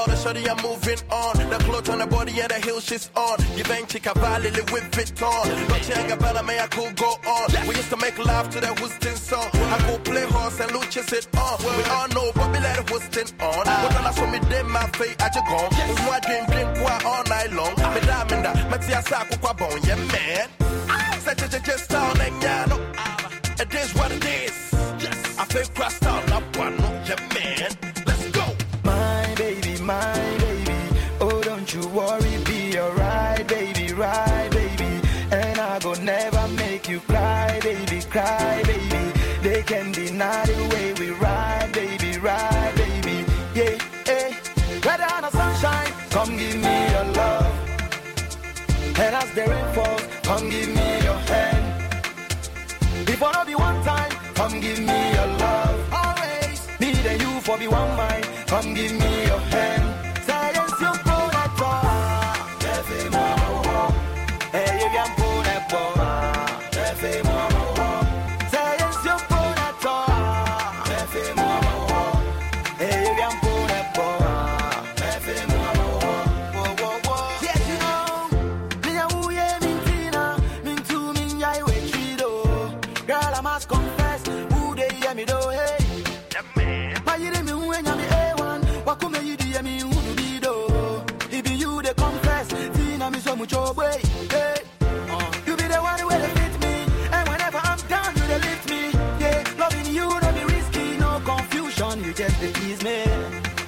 about 0.00 0.16
the 0.16 0.22
shorty 0.22 0.48
I'm 0.48 0.56
moving 0.62 0.98
on. 1.10 1.36
The 1.50 1.58
clothes 1.64 1.88
on 1.88 1.98
the 1.98 2.06
body 2.06 2.32
and 2.40 2.50
the 2.50 2.58
heels 2.60 2.84
she's 2.84 3.10
on. 3.16 3.38
You 3.56 3.64
bang 3.64 3.86
chica 3.86 4.12
valley 4.16 4.50
with 4.72 4.98
it 4.98 5.22
on. 5.22 5.46
Dolce 5.68 5.92
and 5.94 6.10
Gabbana, 6.10 6.44
may 6.46 6.58
I 6.60 6.66
could 6.66 6.96
go 6.96 7.10
on. 7.26 7.46
We 7.66 7.74
used 7.74 7.90
to 7.90 7.96
make 7.96 8.18
love 8.18 8.50
to 8.50 8.60
the 8.60 8.74
Houston 8.74 9.16
song. 9.16 9.48
I 9.52 9.78
go 9.86 9.98
play 9.98 10.24
horse 10.24 10.60
and 10.60 10.70
Lucha 10.72 11.02
sit 11.08 11.26
on. 11.36 11.58
We 11.76 11.84
all 11.84 12.08
know, 12.08 12.32
but 12.34 12.48
we 12.52 12.58
let 12.60 12.78
it 12.78 12.88
Houston 12.88 13.28
on. 13.40 13.64
But 13.64 13.90
then 13.90 14.04
I 14.04 14.12
saw 14.12 14.26
me 14.30 14.38
dead 14.50 14.66
my 14.66 14.86
face, 14.98 15.16
I 15.20 15.28
just 15.28 15.46
gone. 15.46 15.70
Who 15.72 16.10
I 16.10 16.20
drink, 16.20 16.46
drink, 16.48 16.70
all 17.04 17.24
night 17.24 17.52
long. 17.52 17.74
I'm 17.78 17.94
Me 17.94 18.00
diamond, 18.00 18.46
uh, 18.46 18.54
me 18.70 18.78
tia 18.78 19.02
sa 19.02 19.24
kwa 19.40 19.54
bon, 19.54 19.80
yeah 19.84 19.96
man. 19.96 20.48
Ah. 20.88 21.16
Such 21.20 21.42
a 21.42 21.60
just 21.60 21.90
down 21.90 22.20
and 22.20 22.42
yano. 22.42 22.78
Ah. 22.96 23.30
It 23.60 23.74
is 23.74 23.92
what 23.94 24.10
it 24.12 24.24
is. 24.24 24.56
I 25.38 25.44
feel 25.44 25.66
crossed 25.74 26.04
out, 26.04 26.30
up 26.32 26.56
one, 26.56 26.78
yeah 27.06 27.20
man. 27.34 27.89
My 29.90 30.14
baby. 30.46 30.80
Oh, 31.20 31.38
don't 31.50 31.68
you 31.74 31.84
worry, 31.98 32.34
be 32.48 32.60
alright, 32.78 33.44
baby, 33.56 33.86
right, 34.04 34.48
baby. 34.58 34.92
And 35.40 35.56
I 35.58 35.78
go 35.86 35.92
never 35.94 36.44
make 36.62 36.84
you 36.92 37.00
cry, 37.10 37.58
baby, 37.68 37.98
cry, 38.14 38.62
baby. 38.72 39.02
They 39.46 39.60
can 39.70 39.86
deny 40.00 40.44
the 40.52 40.58
way 40.72 40.86
we 41.00 41.08
ride, 41.26 41.70
baby, 41.80 42.10
ride, 42.28 42.74
baby. 42.82 43.16
Yeah, 43.58 43.76
yeah. 44.10 44.28
Weather 44.86 45.10
and 45.16 45.24
the 45.26 45.30
sunshine, 45.38 45.90
come 46.14 46.32
give 46.42 46.58
me 46.66 46.76
your 46.94 47.06
love. 47.20 47.54
And 49.04 49.12
as 49.22 49.30
the 49.36 49.44
rain 49.52 49.68
falls, 49.76 50.04
come 50.28 50.44
give 50.54 50.70
me 50.78 50.88
your 51.08 51.20
hand. 51.30 51.66
Before 53.10 53.32
no 53.36 53.42
be 53.50 53.56
one 53.68 53.78
time, 53.92 54.12
come 54.38 54.54
give 54.66 54.80
me 54.90 54.98
your 55.16 55.30
love. 55.44 55.78
Always, 56.00 56.58
and 57.10 57.20
you 57.24 57.32
for 57.46 57.56
be 57.58 57.66
one 57.80 57.92
mind, 57.96 58.24
come 58.52 58.68
give 58.78 58.92
me 59.02 59.09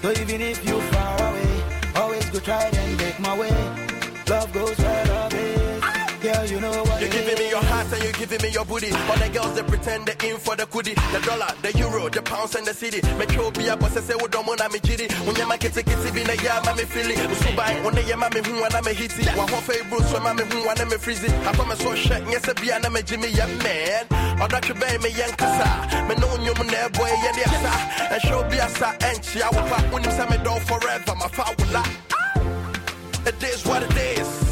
So 0.03 0.11
even 0.11 0.41
if 0.41 0.67
you 0.67 0.72
giving 8.23 8.43
me 8.43 8.55
your 8.55 8.65
booty. 8.65 8.93
All 9.11 9.19
the 9.19 9.29
girls 9.35 9.55
they 9.55 9.63
pretend 9.63 10.07
they 10.07 10.15
in 10.31 10.39
for 10.39 10.55
the 10.55 10.67
goodie. 10.67 10.95
The 10.95 11.21
dollar, 11.27 11.51
the 11.63 11.77
euro, 11.77 12.09
the 12.09 12.23
pounds 12.23 12.55
and 12.55 12.65
the 12.65 12.73
city. 12.73 13.03
Make 13.19 13.33
you 13.33 13.51
be 13.51 13.67
a 13.67 13.77
boss 13.77 13.97
and 13.97 14.05
say, 14.07 14.15
we 14.15 14.29
don't 14.29 14.47
want 14.47 14.63
me 14.73 14.79
jitty. 14.79 15.11
When 15.27 15.35
you 15.35 15.49
make 15.49 15.65
it, 15.65 15.75
take 15.75 15.89
it, 15.89 15.99
be 16.15 16.23
yeah, 16.39 16.63
mammy 16.65 16.85
feel 16.85 17.11
it. 17.11 17.19
So 17.19 17.57
buy 17.57 17.75
when 17.83 17.95
they 17.97 18.07
mammy 18.15 18.41
who 18.47 18.63
and 18.63 18.75
I'm 18.75 18.87
a 18.87 18.93
hitty. 18.93 19.27
One 19.35 19.51
a 19.51 19.61
bruise 19.91 20.13
when 20.13 20.23
mammy 20.23 20.45
who 20.45 20.69
and 20.71 20.79
I'm 20.79 20.93
a 20.93 20.99
freezy. 21.03 21.31
I 21.47 21.53
promise 21.53 21.81
so 21.81 21.95
shit, 21.97 22.23
yes, 22.31 22.47
a 22.47 22.55
be 22.55 22.71
an 22.71 22.87
a 22.87 23.03
Jimmy, 23.03 23.29
yeah, 23.35 23.51
man. 23.67 24.07
Or 24.41 24.47
that 24.47 24.69
you 24.69 24.75
bay 24.75 24.99
me 25.03 25.11
young 25.11 25.35
kasa. 25.35 26.07
Me 26.07 26.15
know 26.15 26.31
you 26.47 26.55
there 26.55 26.91
boy, 26.91 27.11
yeah, 27.27 27.35
yeah, 27.43 28.15
and 28.15 28.23
show 28.23 28.47
be 28.49 28.59
a 28.59 28.69
sa 28.69 28.95
and 29.03 29.25
she 29.25 29.43
I 29.43 29.51
will 29.51 29.67
pack 29.67 29.93
when 29.93 30.05
you 30.05 30.11
say 30.13 30.27
me 30.31 30.39
door 30.45 30.61
forever. 30.61 31.15
My 31.19 31.27
father 31.27 31.55
will 31.59 31.73
lie. 31.75 31.97
It 33.27 33.43
is 33.43 33.67
what 33.67 33.83
it 33.83 33.97
is. 33.97 34.52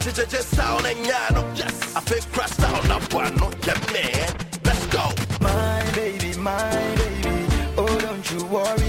Sound 0.00 0.86
and 0.86 1.06
yano. 1.06 1.56
Yes, 1.56 1.94
I 1.94 2.00
feel 2.00 2.20
crushed 2.32 2.60
out. 2.60 2.86
Now, 2.88 2.98
one, 3.16 3.34
no, 3.36 3.50
yeah, 3.64 3.78
man. 3.92 4.34
Let's 4.64 4.86
go. 4.86 5.04
My 5.40 5.88
baby, 5.94 6.36
my 6.36 6.68
baby. 6.96 7.46
Oh, 7.78 7.98
don't 8.00 8.28
you 8.32 8.44
worry, 8.46 8.83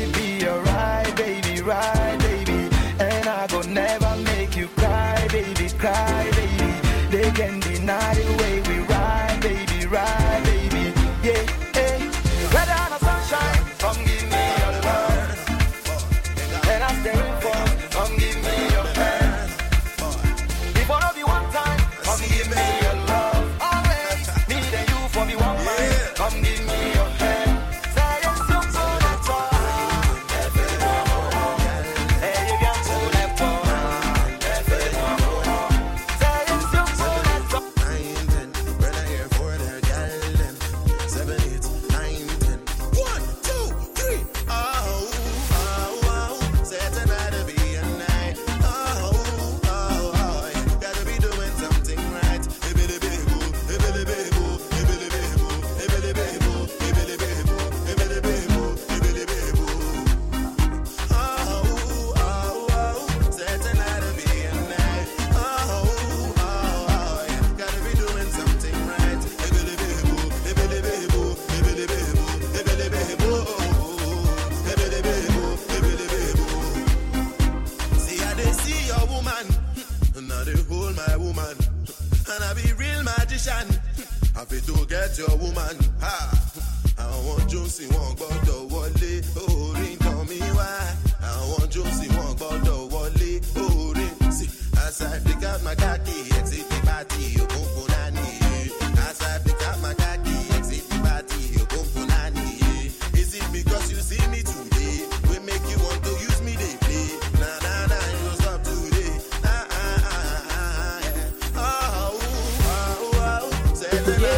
yeah. 114.07 114.34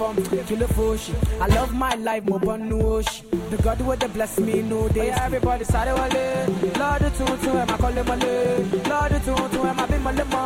from 0.00 0.16
Kilofoshi. 0.16 1.12
I 1.42 1.46
love 1.48 1.74
my 1.74 1.94
life, 1.96 2.24
Mobanuoshi. 2.24 3.20
The 3.50 3.56
God 3.58 3.80
would 3.82 4.12
bless 4.14 4.40
me, 4.40 4.62
no 4.62 4.88
day. 4.88 5.00
Oh, 5.00 5.04
yeah, 5.04 5.24
everybody 5.26 5.64
side 5.64 5.92
wale. 5.92 6.46
Lord 6.80 7.02
to 7.18 7.24
to 7.44 7.50
him, 7.60 7.70
I 7.70 7.76
call 7.76 7.92
him 7.92 8.06
wale. 8.06 8.64
Lord 8.88 9.12
to 9.12 9.32
to 9.52 9.60
him, 9.68 9.80
I 9.80 9.86
be 9.90 9.98
my 9.98 10.12
malema. 10.14 10.42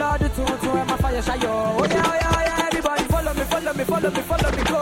Lord 0.00 0.20
to 0.20 0.42
to 0.62 0.70
him, 0.76 0.90
I 0.90 0.96
fire 0.98 1.22
shy. 1.22 1.38
Oh 1.40 1.86
yeah, 1.88 2.10
oh 2.10 2.18
yeah, 2.20 2.36
oh 2.36 2.42
yeah, 2.48 2.66
everybody 2.66 3.04
follow 3.04 3.32
me, 3.32 3.44
follow 3.52 3.72
me, 3.72 3.84
follow 3.84 4.10
me, 4.10 4.22
follow 4.30 4.50
me, 4.56 4.62
go. 4.64 4.80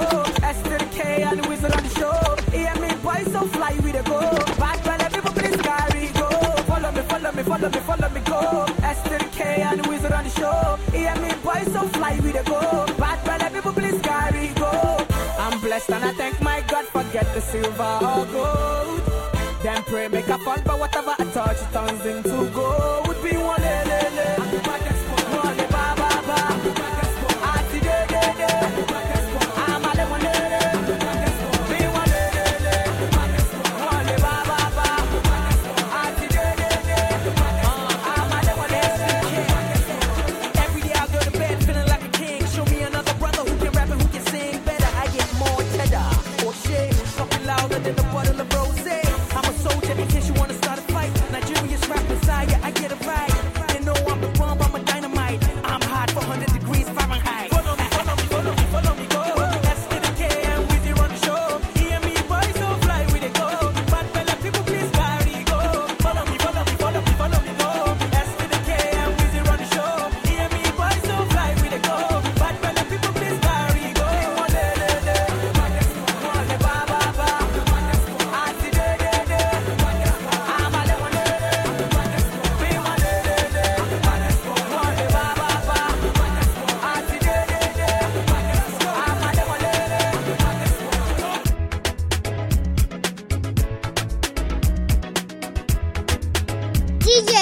S3K 0.52 1.00
and 1.30 1.38
the 1.40 1.48
wizard 1.48 1.72
on 1.76 1.82
the 1.84 1.90
show. 2.00 2.18
Hear 2.50 2.74
me, 2.82 2.90
boys, 3.04 3.30
so 3.32 3.40
fly 3.54 3.74
with 3.84 3.94
the 3.98 4.02
go. 4.02 4.18
Bad 4.58 4.84
man, 4.84 5.00
everybody 5.00 5.52
scary, 5.62 6.08
go. 6.18 6.28
Follow 6.66 6.90
me, 6.90 7.02
follow 7.02 7.30
me, 7.30 7.42
follow 7.44 7.68
me, 7.70 7.80
follow 7.86 8.08
me, 8.10 8.20
go. 8.22 8.66
S3K 8.82 9.40
and 9.70 9.80
the 9.80 9.88
wizard 9.88 10.10
on 10.10 10.24
the 10.24 10.30
show. 10.30 10.76
Hear 10.90 11.14
me, 11.22 11.30
boys, 11.44 11.70
so 11.72 11.86
fly 11.94 12.17
And 15.98 16.06
I 16.06 16.12
thank 16.12 16.40
my 16.40 16.60
God 16.68 16.84
for 16.84 17.02
get 17.12 17.26
the 17.34 17.40
silver 17.40 17.82
or 17.82 18.24
gold. 18.26 19.02
Then 19.64 19.82
pray, 19.82 20.06
make 20.06 20.28
a 20.28 20.38
fun, 20.38 20.62
but 20.64 20.78
whatever 20.78 21.12
I 21.18 21.24
touch, 21.32 21.56
it 21.60 21.72
turns 21.72 22.06
into 22.06 22.48
gold. 22.54 23.07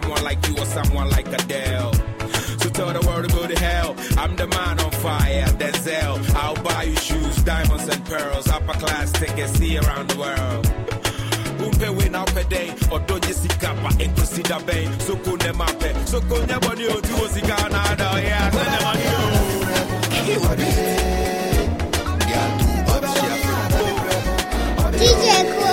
someone 0.00 0.22
like 0.24 0.46
you 0.48 0.54
or 0.58 0.66
someone 0.66 1.08
like 1.10 1.26
Adele. 1.28 1.92
So 2.60 2.68
tell 2.70 2.92
the 2.92 3.02
world 3.06 3.28
to 3.28 3.34
go 3.34 3.46
to 3.46 3.58
hell. 3.58 3.96
I'm 4.18 4.36
the 4.36 4.46
man 4.46 4.78
on 4.80 4.90
fire, 4.90 5.46
Denzel. 5.60 6.14
I'll 6.34 6.62
buy 6.62 6.82
you 6.84 6.96
shoes, 6.96 7.36
diamonds 7.42 7.88
and 7.88 8.04
pearls, 8.04 8.48
upper 8.48 8.74
class 8.74 9.12
tickets, 9.12 9.52
see 9.52 9.78
around 9.78 10.10
the 10.10 10.18
world. 10.18 10.66
Umpe 11.64 11.88
we 11.96 12.08
now 12.10 12.26
per 12.26 12.44
day, 12.44 12.74
or 12.92 13.00
do 13.00 13.14
you 13.26 13.32
see 13.32 13.48
kappa, 13.48 13.88
and 14.02 14.14
consider 14.16 14.60
bay, 14.66 14.84
so 14.98 15.16
go 15.16 15.34
ne 15.36 15.52
mape, 15.52 15.90
so 16.06 16.20
go 16.20 16.44
ne 16.44 16.58
body 16.58 16.86
o 16.86 17.00
tu 17.00 17.14
o 17.14 17.26
si 17.28 17.40
Canada, 17.40 18.08
yeah, 18.22 18.50
so 18.50 18.62
ne 18.72 18.78
money 18.84 19.06
DJ 24.98 25.26
Cool, 25.52 25.65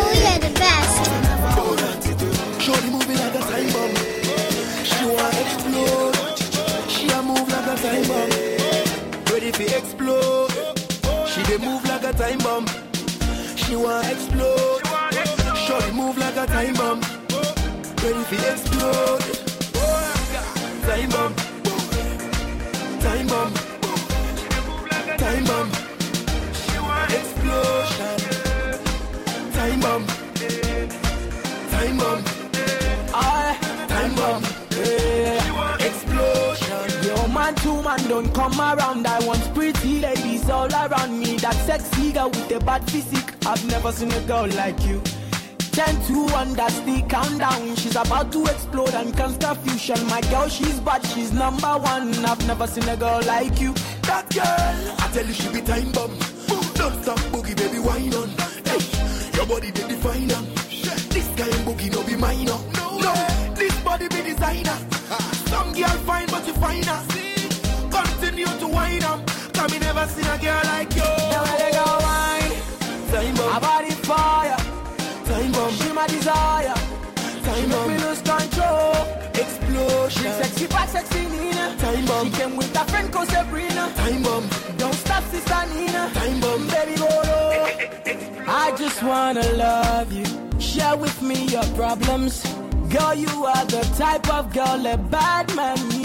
like 12.03 12.15
a 12.15 12.17
time 12.17 12.37
bomb. 12.39 12.65
She 13.55 13.75
want 13.75 14.07
explode. 14.07 14.81
Shorty 15.55 15.91
move 15.91 16.17
like 16.17 16.35
a 16.35 16.45
time 16.45 16.73
bomb. 16.73 17.01
Ready 18.01 18.23
for 18.23 18.35
explode. 18.51 19.21
Time 20.83 21.09
bomb. 21.09 21.35
Time 22.99 23.27
bomb. 23.27 23.53
Time 25.17 25.45
bomb. 25.45 25.71
Explosion. 25.71 25.82
Man, 37.97 38.09
don't 38.09 38.33
come 38.33 38.59
around. 38.59 39.05
I 39.07 39.25
want 39.25 39.53
pretty 39.53 39.99
ladies 39.99 40.49
all 40.49 40.67
around 40.67 41.19
me. 41.19 41.37
That 41.37 41.55
sexy 41.65 42.11
girl 42.11 42.29
with 42.29 42.49
the 42.49 42.59
bad 42.59 42.89
physique. 42.89 43.33
I've 43.45 43.65
never 43.67 43.91
seen 43.91 44.11
a 44.11 44.21
girl 44.21 44.47
like 44.47 44.79
you. 44.85 45.01
Ten 45.71 45.95
to 46.07 46.25
one, 46.31 46.53
that's 46.53 46.79
the 46.81 47.01
countdown. 47.09 47.75
She's 47.75 47.95
about 47.95 48.31
to 48.31 48.43
explode 48.45 48.93
and 48.93 49.15
can't 49.15 49.33
stop 49.33 49.57
fusion. 49.57 50.05
My 50.07 50.21
girl, 50.21 50.47
she's 50.47 50.79
bad, 50.79 51.05
she's 51.07 51.31
number 51.33 51.77
one. 51.77 52.13
I've 52.25 52.45
never 52.47 52.67
seen 52.67 52.87
a 52.89 52.97
girl 52.97 53.21
like 53.25 53.59
you. 53.59 53.73
That 54.03 54.29
girl, 54.33 54.95
I 54.99 55.09
tell 55.13 55.25
you 55.25 55.33
she 55.33 55.49
be 55.51 55.61
time 55.61 55.91
bomb. 55.91 56.17
Don't 56.75 57.01
stop 57.03 57.19
boogie, 57.31 57.55
baby, 57.55 57.79
wine 57.79 58.13
on. 58.13 58.29
Hey, 58.69 58.81
your 59.35 59.45
body 59.45 59.71
they 59.71 59.87
define 59.87 60.31
on. 60.31 60.45
This 61.13 61.27
kind 61.37 61.61
boogie 61.65 61.91
no 61.91 62.03
be 62.03 62.15
minor. 62.15 62.59
No, 62.77 62.97
no 62.99 63.13
this 63.55 63.75
body 63.81 64.07
be 64.09 64.21
designer. 64.21 64.77
Some 65.49 65.73
girl 65.73 65.97
fine, 66.05 66.27
but 66.27 66.45
you 66.47 66.53
finer. 66.53 67.32
Continue 67.93 68.45
to 68.61 68.67
wine 68.67 69.03
on. 69.03 69.23
Cause 69.53 69.71
me 69.71 69.77
never 69.77 70.07
seen 70.07 70.25
a 70.25 70.37
girl 70.39 70.61
like 70.65 70.95
you. 70.95 71.09
Now 71.33 71.45
her 71.45 71.71
go 71.77 71.85
wine. 72.07 72.53
Time 73.11 73.35
bomb. 73.35 73.51
My 73.53 73.59
body 73.59 73.91
fire. 74.09 74.57
Time 75.29 75.51
bomb. 75.51 75.73
She 75.73 75.91
my 75.93 76.07
desire. 76.07 76.73
Time 77.45 77.61
she 77.61 77.69
bomb. 77.69 77.87
make 77.87 77.99
me 77.99 78.05
lose 78.05 78.21
control. 78.21 78.95
Explosion. 79.43 80.23
She 80.23 80.41
sexy 80.41 80.67
back, 80.67 80.89
sexy 80.89 81.21
Nina. 81.27 81.75
Time 81.77 82.05
bomb. 82.05 82.31
She 82.31 82.37
came 82.37 82.55
with 82.57 82.75
her 82.75 82.85
friend 82.85 83.13
called 83.13 83.29
Sabrina. 83.29 83.91
Time 83.95 84.23
bomb. 84.23 84.49
Don't 84.77 84.95
stop, 84.95 85.23
sister 85.25 85.63
Nina. 85.75 86.09
Time 86.15 86.39
bomb. 86.41 86.67
Baby, 86.67 86.95
go 86.97 87.05
low. 87.05 87.43
I 88.47 88.75
just 88.75 89.03
wanna 89.03 89.47
love 89.53 90.11
you. 90.11 90.25
Share 90.59 90.97
with 90.97 91.21
me 91.21 91.45
your 91.45 91.65
problems. 91.75 92.43
Girl, 92.89 93.13
you 93.13 93.45
are 93.45 93.65
the 93.65 93.83
type 93.97 94.33
of 94.33 94.51
girl 94.51 94.85
a 94.87 94.97
bad 94.97 95.55
man 95.55 95.77
need. 95.89 96.02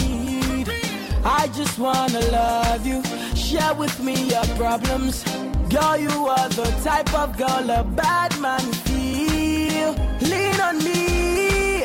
I 1.23 1.47
just 1.53 1.77
wanna 1.77 2.19
love 2.31 2.85
you. 2.85 3.03
Share 3.35 3.73
with 3.73 3.99
me 4.01 4.29
your 4.29 4.45
problems. 4.55 5.23
Girl, 5.69 5.97
you 5.97 6.27
are 6.27 6.49
the 6.49 6.65
type 6.83 7.13
of 7.13 7.37
girl 7.37 7.69
a 7.69 7.83
bad 7.83 8.39
man 8.39 8.61
feel. 8.87 9.93
Lean 10.21 10.59
on 10.61 10.77
me. 10.83 11.83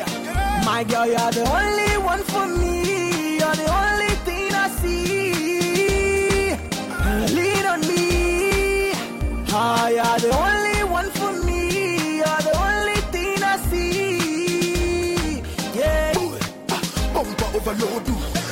My 0.65 0.83
girl, 0.83 1.05
you're 1.05 1.31
the 1.31 1.45
only 1.59 1.97
one 2.03 2.23
for 2.23 2.47
me. 2.47 3.37
You're 3.39 3.55
the 3.55 3.69
only 3.83 4.15
thing 4.25 4.53
I 4.53 4.69
see. 4.81 6.55
Lean 7.35 7.65
on 7.65 7.81
me. 7.81 8.91
Ah, 9.51 9.87
you're 9.89 10.19
the 10.19 10.31
only 10.35 10.83
one 10.91 11.09
for 11.11 11.31
me. 11.45 12.17
You're 12.17 12.41
the 12.47 12.55
only 12.67 13.01
thing 13.13 13.43
I 13.43 13.57
see. 13.69 15.41
Yeah. 15.77 16.13
Bumper 17.13 17.49
overload. 17.57 18.44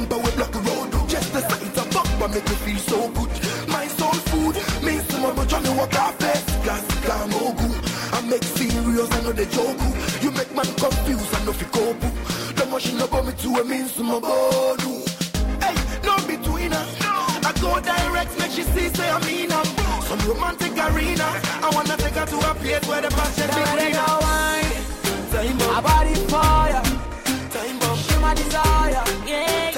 Type 0.00 0.12
of 0.12 0.18
bumper 0.18 0.24
with 0.24 0.36
block 0.36 0.54
road. 0.54 1.08
Just 1.08 1.32
the 1.32 1.40
sight 1.40 1.76
of 1.76 1.90
bumper 1.92 2.28
make 2.28 2.48
me 2.48 2.54
feel 2.64 2.78
so 2.78 3.08
good. 3.10 3.30
My 3.68 3.86
soul 3.86 4.12
food. 4.30 4.56
Me 4.84 4.98
some 5.10 5.24
of 5.24 5.48
Johnny 5.48 5.68
walk 5.70 5.94
off 5.98 6.18
best. 6.18 6.46
Gas 6.64 6.84
calm 7.04 7.30
good. 7.30 7.76
I 8.12 8.20
make 8.22 8.42
serious, 8.44 9.10
I 9.12 9.20
know 9.22 9.32
the 9.32 9.46
joke. 9.46 9.80
You 10.22 10.30
make 10.30 10.54
man 10.54 10.66
confused, 10.76 11.34
I 11.34 11.44
know 11.44 11.52
fi 11.52 11.66
cope. 11.66 12.00
The 12.56 12.66
machine 12.66 13.00
about 13.00 13.26
me 13.26 13.32
to 13.32 13.48
a 13.60 13.64
means 13.64 13.92
some 13.92 14.10
about 14.10 14.80
Hey, 15.60 15.74
no 16.04 16.16
between 16.26 16.72
us. 16.72 16.96
I 17.02 17.52
go 17.60 17.78
direct, 17.80 18.38
make 18.38 18.52
she 18.52 18.62
see, 18.62 18.88
say 18.88 19.10
I 19.10 19.18
mean 19.26 19.52
I'm 19.52 19.66
some 20.08 20.20
romantic 20.28 20.72
arena. 20.72 21.28
I 21.60 21.70
wanna 21.74 21.96
take 21.98 22.14
her 22.14 22.26
to 22.26 22.36
a 22.50 22.54
place 22.54 22.86
where 22.88 23.02
the 23.02 23.08
passion 23.10 23.48
be 23.48 23.60
Now 23.60 23.74
let 23.76 23.92
greener. 23.92 24.16
wine. 24.24 24.72
Time 25.32 25.58
My 25.58 25.80
bomb, 25.80 25.84
body 25.84 26.14
fire. 26.32 26.82
time 27.52 27.78
bomb. 27.80 27.98
She 27.98 28.16
my 28.18 28.34
desire. 28.34 29.04
yeah, 29.26 29.70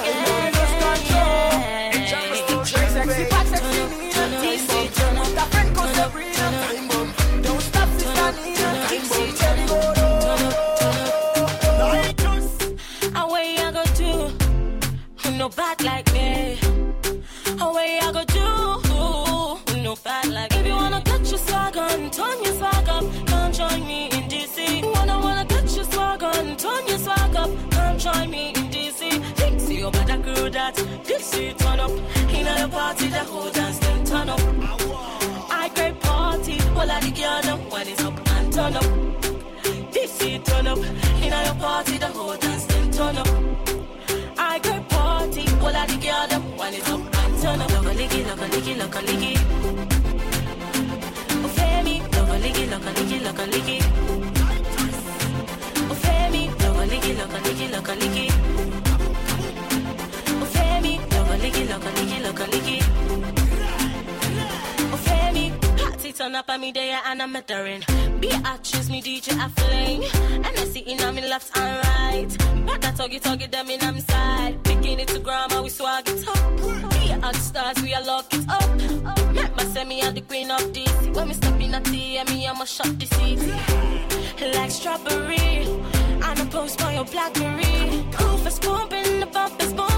that. 30.63 30.75
DC 31.07 31.57
turn 31.57 31.79
up, 31.79 31.91
in 32.37 32.47
a 32.47 32.67
party 32.69 33.07
the 33.07 33.23
whole 33.31 33.49
dance 33.51 33.79
them 33.79 34.03
turn 34.05 34.29
up. 34.29 34.39
I 35.61 35.69
great 35.75 35.99
party, 35.99 36.57
all 36.77 36.91
of 36.95 37.01
the 37.03 37.11
girl 37.11 37.41
them 37.41 37.59
when 37.69 37.87
it's 37.87 38.03
up 38.03 38.17
and 38.35 38.53
turn 38.53 38.75
up. 38.79 38.87
DC 39.93 40.43
turn 40.45 40.67
up, 40.67 40.77
in 41.25 41.33
a 41.33 41.53
party 41.59 41.97
the 41.97 42.07
whole 42.07 42.37
dance 42.37 42.65
them 42.65 42.91
turn 42.91 43.17
up. 43.17 43.29
I 44.37 44.59
great 44.59 44.87
party, 44.89 45.43
all 45.61 45.75
of 45.81 45.87
the 45.91 45.97
girl 46.05 46.27
them 46.31 46.43
when 46.57 46.73
it's 46.73 46.89
up 46.89 47.01
and 47.19 47.33
turn 47.41 47.61
up. 47.61 47.71
Look 47.71 47.87
a 47.91 47.93
licky, 47.99 48.21
look 48.29 48.41
a 48.43 48.47
licky, 48.53 48.73
look 48.81 48.95
a 48.95 49.01
licky. 49.07 49.33
Oh, 51.43 51.49
Femi, 51.57 51.95
look 52.15 52.29
a 52.33 52.37
licky, 52.43 52.63
look 52.71 52.85
a 52.87 52.91
licky, 52.97 53.17
look 53.25 53.39
a 53.39 53.45
licky. 53.53 53.79
Oh, 55.91 55.97
Femi, 56.03 56.43
look 56.61 56.77
licky, 56.91 57.11
look 57.19 57.35
licky, 57.45 57.67
look 57.71 57.89
licky. 58.01 58.52
A 61.81 61.89
licky, 61.97 62.21
look 62.23 62.35
licky, 62.35 63.13
party 66.03 66.17
turn 66.17 66.35
up 66.35 66.49
on 66.49 66.61
me 66.61 66.71
there 66.71 66.99
and 67.05 67.21
I'm 67.21 67.31
mettering. 67.31 67.83
Be 68.19 68.29
a 68.29 68.57
choose 68.61 68.89
me 68.89 69.01
DJ 69.01 69.31
a 69.33 69.49
fling. 69.49 70.03
And 70.33 70.45
I 70.45 70.65
see 70.65 70.81
in 70.81 71.01
on 71.01 71.15
me 71.15 71.21
left 71.21 71.57
and 71.57 71.87
right. 71.87 72.27
But 72.65 72.81
that 72.81 72.95
tuggy 72.95 73.21
tuggy 73.21 73.49
them 73.49 73.69
in 73.69 73.81
on 73.83 73.99
side. 74.01 74.63
Picking 74.63 74.99
it 74.99 75.07
to 75.09 75.19
grandma, 75.19 75.61
we 75.61 75.69
swag 75.69 76.07
it 76.07 76.27
up. 76.27 76.91
Be 76.91 77.11
a 77.11 77.33
stars, 77.33 77.81
we 77.81 77.93
a 77.93 78.01
lock 78.01 78.33
it 78.33 78.45
up. 78.49 79.27
Remember, 79.27 79.63
say 79.63 79.85
me 79.85 80.01
a 80.01 80.11
the 80.11 80.21
queen 80.21 80.51
of 80.51 80.73
this. 80.73 81.07
When 81.15 81.27
me 81.27 81.33
step 81.33 81.59
in 81.59 81.73
a 81.73 81.81
tea, 81.81 82.17
and 82.17 82.29
me 82.29 82.47
I'ma 82.47 82.65
shut 82.65 82.99
the 82.99 83.05
city. 83.05 83.51
Like 84.57 84.71
strawberry. 84.71 85.65
And 86.25 86.39
I 86.39 86.45
post 86.51 86.81
on 86.83 86.93
your 86.93 87.05
blackberry. 87.05 88.05
Proof 88.11 88.47
is 88.47 88.59
pumping, 88.59 89.19
the 89.19 89.25
bump 89.27 89.61
is 89.61 89.73
bumping, 89.73 89.92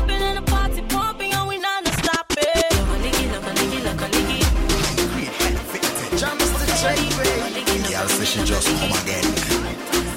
say 8.26 8.39
she 8.39 8.45
just 8.45 8.67
come 8.67 8.91
again. 8.91 9.23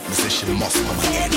Me 0.09 0.15
say 0.15 0.29
she 0.29 0.53
must 0.53 0.77
come 0.77 0.99
again. 1.01 1.31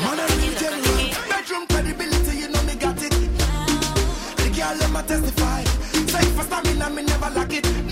Man, 0.00 0.20
I 0.20 0.26
need 0.40 0.56
tell 0.56 0.76
you, 0.76 1.12
bedroom 1.28 1.66
credibility, 1.66 2.38
you 2.38 2.48
know 2.48 2.62
me 2.62 2.74
got 2.74 3.02
it. 3.02 3.10
The 3.10 4.50
girl 4.56 4.76
let 4.76 4.90
me 4.90 5.02
testify. 5.06 5.64
Say 5.64 6.24
first 6.36 6.50
time 6.50 6.66
in, 6.66 6.82
I 6.82 6.88
me 6.88 7.02
never 7.02 7.30
like 7.30 7.52
it. 7.52 7.91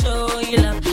Show 0.00 0.40
you 0.40 0.56
love. 0.58 0.89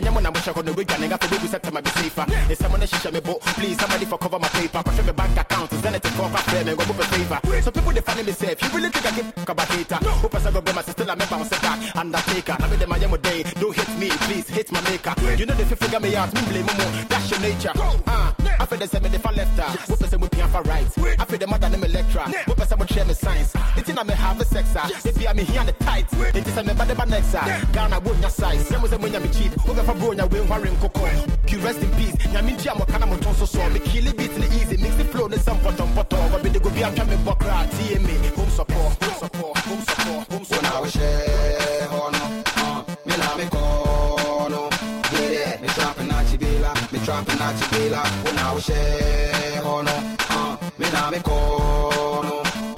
and 0.00 0.06
you 0.06 0.12
want 0.12 0.24
to 0.24 0.32
wish 0.32 0.48
I 0.48 0.52
could 0.52 0.66
do 0.66 0.72
and 0.72 1.12
I 1.12 1.16
could 1.18 1.50
set 1.50 1.62
to 1.62 1.70
my 1.70 1.82
safer. 1.82 2.24
If 2.50 2.58
someone 2.58 2.82
is 2.82 3.12
me 3.12 3.20
book, 3.20 3.40
please 3.40 3.78
somebody 3.78 4.04
for 4.06 4.18
cover 4.18 4.38
my 4.38 4.48
paper. 4.48 4.82
Cause 4.82 5.04
my 5.04 5.12
bank 5.12 5.38
account 5.38 5.72
is 5.72 5.84
anything 5.84 6.12
for 6.12 6.24
a 6.24 6.38
friend 6.38 6.68
and 6.68 6.78
go 6.78 6.84
for 6.84 7.04
favor. 7.04 7.40
So 7.62 7.70
people 7.70 7.92
define 7.92 8.24
me 8.24 8.32
safe. 8.32 8.62
You 8.62 8.68
really 8.70 8.88
think 8.88 9.06
I 9.06 9.16
give 9.16 9.34
fuck 9.34 9.48
about 9.50 9.68
hater? 9.68 9.96
Who 9.96 10.28
pass 10.28 10.46
over 10.46 10.72
my 10.72 10.82
sister, 10.82 11.04
I'm 11.08 11.18
bounce 11.18 11.48
back. 11.50 11.96
Undertaker, 11.96 12.56
I'm 12.58 12.72
in 12.72 12.88
my 12.88 12.96
yam 12.96 13.16
day. 13.20 13.42
Don't 13.60 13.76
hit 13.76 13.90
me, 13.98 14.08
please 14.24 14.48
hit 14.48 14.72
my 14.72 14.80
maker. 14.82 15.14
You 15.36 15.46
know, 15.46 15.54
if 15.54 15.70
you 15.70 15.76
figure 15.76 16.00
me 16.00 16.16
out, 16.16 16.32
me 16.34 16.40
blame 16.48 16.66
more. 16.66 16.92
That's 17.08 17.30
your 17.30 17.40
nature. 17.40 17.72
Uh, 17.76 18.32
I 18.58 18.66
feel 18.66 18.78
the 18.78 18.86
same 18.86 19.04
if 19.04 19.26
I 19.26 19.32
left 19.32 19.58
her. 19.58 19.70
Who 19.88 19.96
pass 19.96 20.12
with 20.12 20.32
me 20.32 20.42
for 20.48 20.62
right? 20.62 21.20
I 21.20 21.24
feel 21.24 21.38
the 21.38 21.46
mother 21.46 21.68
name 21.68 21.84
Electra. 21.84 22.22
Who 22.46 22.54
pass 22.54 22.76
with 22.76 22.92
share 22.92 23.04
me 23.04 23.14
science? 23.14 23.52
It's 23.76 23.88
in 23.88 23.96
me 24.06 24.14
have 24.14 24.40
a 24.40 24.44
sexer. 24.44 25.06
If 25.06 25.20
you 25.20 25.28
are 25.28 25.34
me 25.34 25.44
here 25.44 25.60
on 25.60 25.66
the 25.66 25.72
tight, 25.72 26.06
it 26.34 26.46
is 26.46 26.56
a 26.56 26.64
me 26.64 26.74
body 26.74 26.94
by 26.94 27.04
next. 27.04 27.34
Uh. 27.34 27.64
Ghana, 27.72 28.00
won't 28.00 28.20
your 28.20 28.30
size. 28.30 28.66
Some 28.66 28.84
of 28.84 28.90
them 28.90 29.02
when 29.02 29.12
you 29.12 29.28
cheat 29.32 29.52
papa 29.90 29.98
bro 29.98 30.12
nya 30.14 30.24
wen 30.32 30.46
hware 30.46 30.70
nkokɔ 30.70 31.46
ki 31.46 31.56
rest 31.56 31.82
in 31.82 31.90
peace. 31.90 32.14
Nya 32.32 32.42
me 32.44 32.52
ntia 32.52 32.74
mo 32.78 32.84
kana 32.84 33.06
mo 33.06 33.16
so 33.38 33.44
so. 33.44 33.68
Me 33.70 33.80
kill 33.80 34.04
kili 34.04 34.16
beat 34.16 34.32
in 34.32 34.40
the 34.40 34.46
easy. 34.54 34.76
Mix 34.76 34.94
the 34.96 35.04
flow 35.04 35.26
ne 35.26 35.36
some 35.38 35.58
pot 35.60 35.80
on 35.80 35.92
pot 35.94 36.12
over 36.14 36.38
be 36.42 36.50
go 36.50 36.70
be 36.70 36.80
atwa 36.80 37.06
me 37.08 37.16
bokra 37.26 37.66
tie 37.70 37.98
me 37.98 38.14
home 38.36 38.50
support 38.50 39.02
home 39.02 39.18
support 39.18 39.58
home 39.58 39.82
support 39.82 40.32
home 40.32 40.44
support. 40.44 40.62
Na 40.62 40.80
we 40.82 40.90
share 40.90 41.88
oh 41.90 42.10
hono 42.12 42.22
uh, 42.56 42.84
me 43.06 43.16
la 43.16 43.36
me 43.36 43.44
kono. 43.54 44.62
Yeah 45.12 45.60
me 45.60 45.68
trapping 45.68 46.10
at 46.10 46.26
chibela 46.26 46.92
me 46.92 46.98
trapping 47.04 47.40
at 47.40 47.54
chibela. 47.56 48.02
We 48.24 48.32
na 48.36 48.54
we 48.54 48.60
share 48.60 49.60
oh 49.64 49.80
uh, 49.80 50.56
me 50.78 50.86
na 50.90 51.10
me 51.10 51.18
kono. 51.18 52.36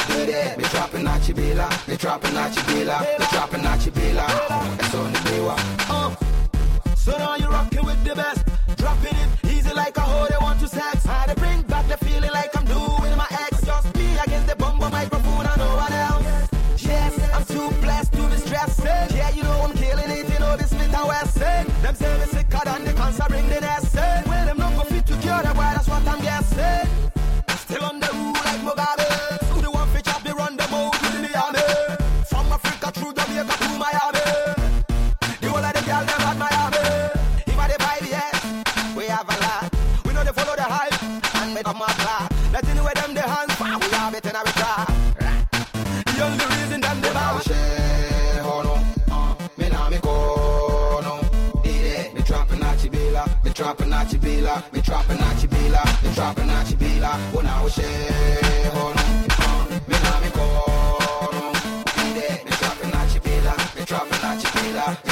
Yeah 0.09 0.57
me 0.57 0.65
trapping 0.65 1.07
at 1.07 1.21
chibela 1.21 1.89
me 1.89 1.97
trapping 1.97 2.37
at 2.37 2.53
chibela 2.53 2.97
me 3.19 3.27
trapping 3.27 3.67
at 3.67 3.79
chibela. 3.81 4.25
It's 4.81 4.95
on 4.95 5.13
the 5.13 5.21
way 5.31 5.82
so 7.03 7.19
now 7.19 7.35
you're 7.35 7.51
rocking 7.51 7.85
with 7.85 8.05
the 8.05 8.15
best. 8.15 8.47
Dropping 8.77 9.17
it 9.17 9.53
easy 9.53 9.75
like 9.75 9.97
a 9.97 10.03
hoe 10.03 10.29
they 10.31 10.37
want 10.41 10.61
to 10.61 10.69
sex. 10.69 11.05
I 11.05 11.27
to 11.27 11.35
bring 11.35 11.63
back 11.63 11.89
the 11.89 11.97
feeling 11.97 12.31
like 12.31 12.57
I'm 12.57 12.65
doing 12.65 13.17
my 13.17 13.27
ex. 13.29 13.61
Just 13.67 13.93
me 13.97 14.17
against 14.25 14.47
the 14.47 14.55
bumble 14.55 14.89
microphone 14.89 15.45
and 15.45 15.59
no 15.59 15.77
one 15.77 15.93
else. 15.93 16.49
Yes, 16.79 17.13
I'm 17.35 17.45
too 17.45 17.71
blessed 17.81 18.13
to 18.13 18.23
be 18.31 18.37
stressed. 18.37 18.85
Yeah, 18.85 19.31
you 19.31 19.43
know 19.43 19.63
I'm 19.65 19.73
killing 19.73 20.11
it, 20.11 20.33
you 20.33 20.39
know 20.39 20.57
this 20.57 20.71
Smith 20.71 20.95
and 20.95 21.09
Wesson. 21.09 21.67
Them 21.83 21.95
say 21.97 22.19
me 22.21 22.27
sicker 22.27 22.61
than 22.65 22.85
the 22.85 22.93
cancer 22.93 23.25
bring 23.29 23.49
the 23.49 23.61
nest. 23.61 23.95
Well, 23.97 24.47
them 24.47 24.72
make 41.73 41.89
them 41.89 41.89
a 41.89 42.03
clap. 42.03 42.35
Let's 42.53 42.69
anyway 42.69 42.93
them 42.95 43.15
the 43.15 43.23
hands, 43.23 43.55
fire, 43.55 43.79
we 43.79 43.87
have 43.97 44.15
it 44.15 44.27
in 44.27 44.37
our 44.37 44.45
car. 44.45 44.87
The 46.07 46.25
only 46.25 46.45
reason 46.57 46.81
them 46.81 47.01
they 47.01 47.13
bow. 47.13 47.41
Oh 48.45 48.79
me 49.57 49.69
na 49.69 49.89
me 49.89 49.97
kono 49.99 51.23
Me 51.63 52.23
trapping 52.23 52.63
at 52.63 52.79
Chibila 52.79 53.45
Me 53.45 53.53
trapping 53.53 53.93
at 53.93 54.07
Chibila 54.09 54.73
Me 54.73 54.81
trapping 54.81 55.19
at 55.19 55.37
Chibila 55.37 56.03
Me 56.03 56.15
trapping 56.15 56.51
at 56.51 56.67
Chibila 56.67 57.11
Una 57.37 57.63
o 57.63 57.69
she 57.69 57.83
hono 58.75 59.05
Me 59.89 59.97
na 60.05 60.21
me 60.21 60.29
kono 60.37 61.53
Ide 62.05 62.45
Me 62.45 62.51
trapping 62.51 62.93
at 62.93 63.09
Chibila 63.11 63.77
Me 63.77 63.85
trapping 63.85 64.25
at 64.25 64.39
Chibila 64.39 65.12